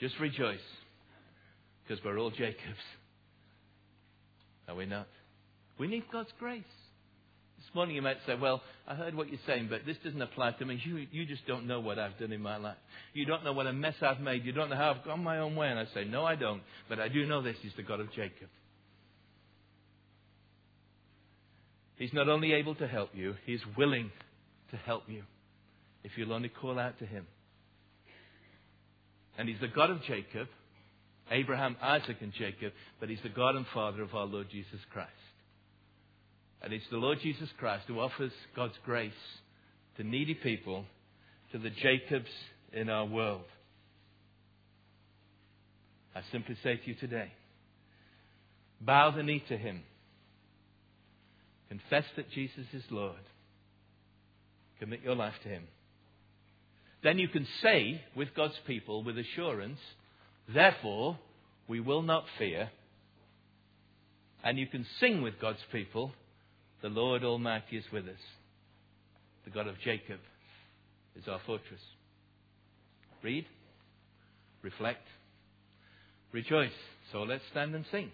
just 0.00 0.18
rejoice. 0.18 0.60
Because 1.90 2.04
we're 2.04 2.20
all 2.20 2.30
Jacobs. 2.30 2.56
Are 4.68 4.76
we 4.76 4.86
not? 4.86 5.08
We 5.76 5.88
need 5.88 6.04
God's 6.12 6.30
grace. 6.38 6.62
This 7.58 7.74
morning 7.74 7.96
you 7.96 8.02
might 8.02 8.18
say, 8.28 8.36
Well, 8.40 8.62
I 8.86 8.94
heard 8.94 9.16
what 9.16 9.28
you're 9.28 9.40
saying, 9.44 9.66
but 9.68 9.80
this 9.84 9.96
doesn't 10.04 10.22
apply 10.22 10.52
to 10.52 10.64
me. 10.64 10.80
You, 10.84 11.04
you 11.10 11.26
just 11.26 11.44
don't 11.48 11.66
know 11.66 11.80
what 11.80 11.98
I've 11.98 12.16
done 12.16 12.30
in 12.30 12.40
my 12.40 12.58
life. 12.58 12.76
You 13.12 13.26
don't 13.26 13.42
know 13.42 13.52
what 13.52 13.66
a 13.66 13.72
mess 13.72 13.96
I've 14.02 14.20
made. 14.20 14.44
You 14.44 14.52
don't 14.52 14.70
know 14.70 14.76
how 14.76 14.92
I've 14.92 15.04
gone 15.04 15.24
my 15.24 15.38
own 15.38 15.56
way. 15.56 15.66
And 15.66 15.80
I 15.80 15.86
say, 15.92 16.04
No, 16.04 16.24
I 16.24 16.36
don't. 16.36 16.62
But 16.88 17.00
I 17.00 17.08
do 17.08 17.26
know 17.26 17.42
this 17.42 17.56
is 17.64 17.72
the 17.76 17.82
God 17.82 17.98
of 17.98 18.06
Jacob. 18.12 18.48
He's 21.96 22.12
not 22.12 22.28
only 22.28 22.52
able 22.52 22.76
to 22.76 22.86
help 22.86 23.10
you, 23.14 23.34
He's 23.46 23.62
willing 23.76 24.12
to 24.70 24.76
help 24.76 25.02
you 25.08 25.24
if 26.04 26.12
you'll 26.14 26.32
only 26.32 26.50
call 26.50 26.78
out 26.78 27.00
to 27.00 27.04
Him. 27.04 27.26
And 29.36 29.48
He's 29.48 29.60
the 29.60 29.66
God 29.66 29.90
of 29.90 30.00
Jacob, 30.04 30.46
Abraham, 31.30 31.76
Isaac, 31.80 32.16
and 32.20 32.32
Jacob, 32.32 32.72
but 32.98 33.08
He's 33.08 33.22
the 33.22 33.28
God 33.28 33.56
and 33.56 33.66
Father 33.72 34.02
of 34.02 34.14
our 34.14 34.26
Lord 34.26 34.48
Jesus 34.50 34.80
Christ. 34.92 35.10
And 36.62 36.72
it's 36.72 36.88
the 36.90 36.98
Lord 36.98 37.18
Jesus 37.22 37.48
Christ 37.58 37.84
who 37.86 38.00
offers 38.00 38.32
God's 38.54 38.78
grace 38.84 39.12
to 39.96 40.04
needy 40.04 40.34
people, 40.34 40.84
to 41.52 41.58
the 41.58 41.70
Jacobs 41.70 42.30
in 42.72 42.88
our 42.88 43.06
world. 43.06 43.44
I 46.14 46.22
simply 46.32 46.56
say 46.62 46.76
to 46.76 46.86
you 46.86 46.94
today 46.94 47.32
bow 48.80 49.10
the 49.10 49.22
knee 49.22 49.42
to 49.48 49.56
Him, 49.56 49.82
confess 51.68 52.04
that 52.16 52.30
Jesus 52.30 52.66
is 52.72 52.82
Lord, 52.90 53.20
commit 54.78 55.02
your 55.02 55.14
life 55.14 55.34
to 55.42 55.48
Him. 55.48 55.64
Then 57.02 57.18
you 57.18 57.28
can 57.28 57.46
say 57.62 58.02
with 58.16 58.34
God's 58.34 58.58
people 58.66 59.02
with 59.02 59.16
assurance, 59.18 59.78
therefore, 60.54 61.18
we 61.68 61.80
will 61.80 62.02
not 62.02 62.24
fear. 62.38 62.70
And 64.42 64.58
you 64.58 64.66
can 64.66 64.86
sing 64.98 65.22
with 65.22 65.38
God's 65.40 65.58
people, 65.70 66.12
the 66.82 66.88
Lord 66.88 67.24
Almighty 67.24 67.76
is 67.76 67.84
with 67.92 68.06
us. 68.06 68.20
The 69.44 69.50
God 69.50 69.66
of 69.66 69.78
Jacob 69.84 70.18
is 71.14 71.28
our 71.28 71.40
fortress. 71.44 71.80
Read, 73.22 73.44
reflect, 74.62 75.06
rejoice. 76.32 76.70
So 77.12 77.22
let's 77.22 77.42
stand 77.50 77.74
and 77.74 77.84
sing. 77.90 78.08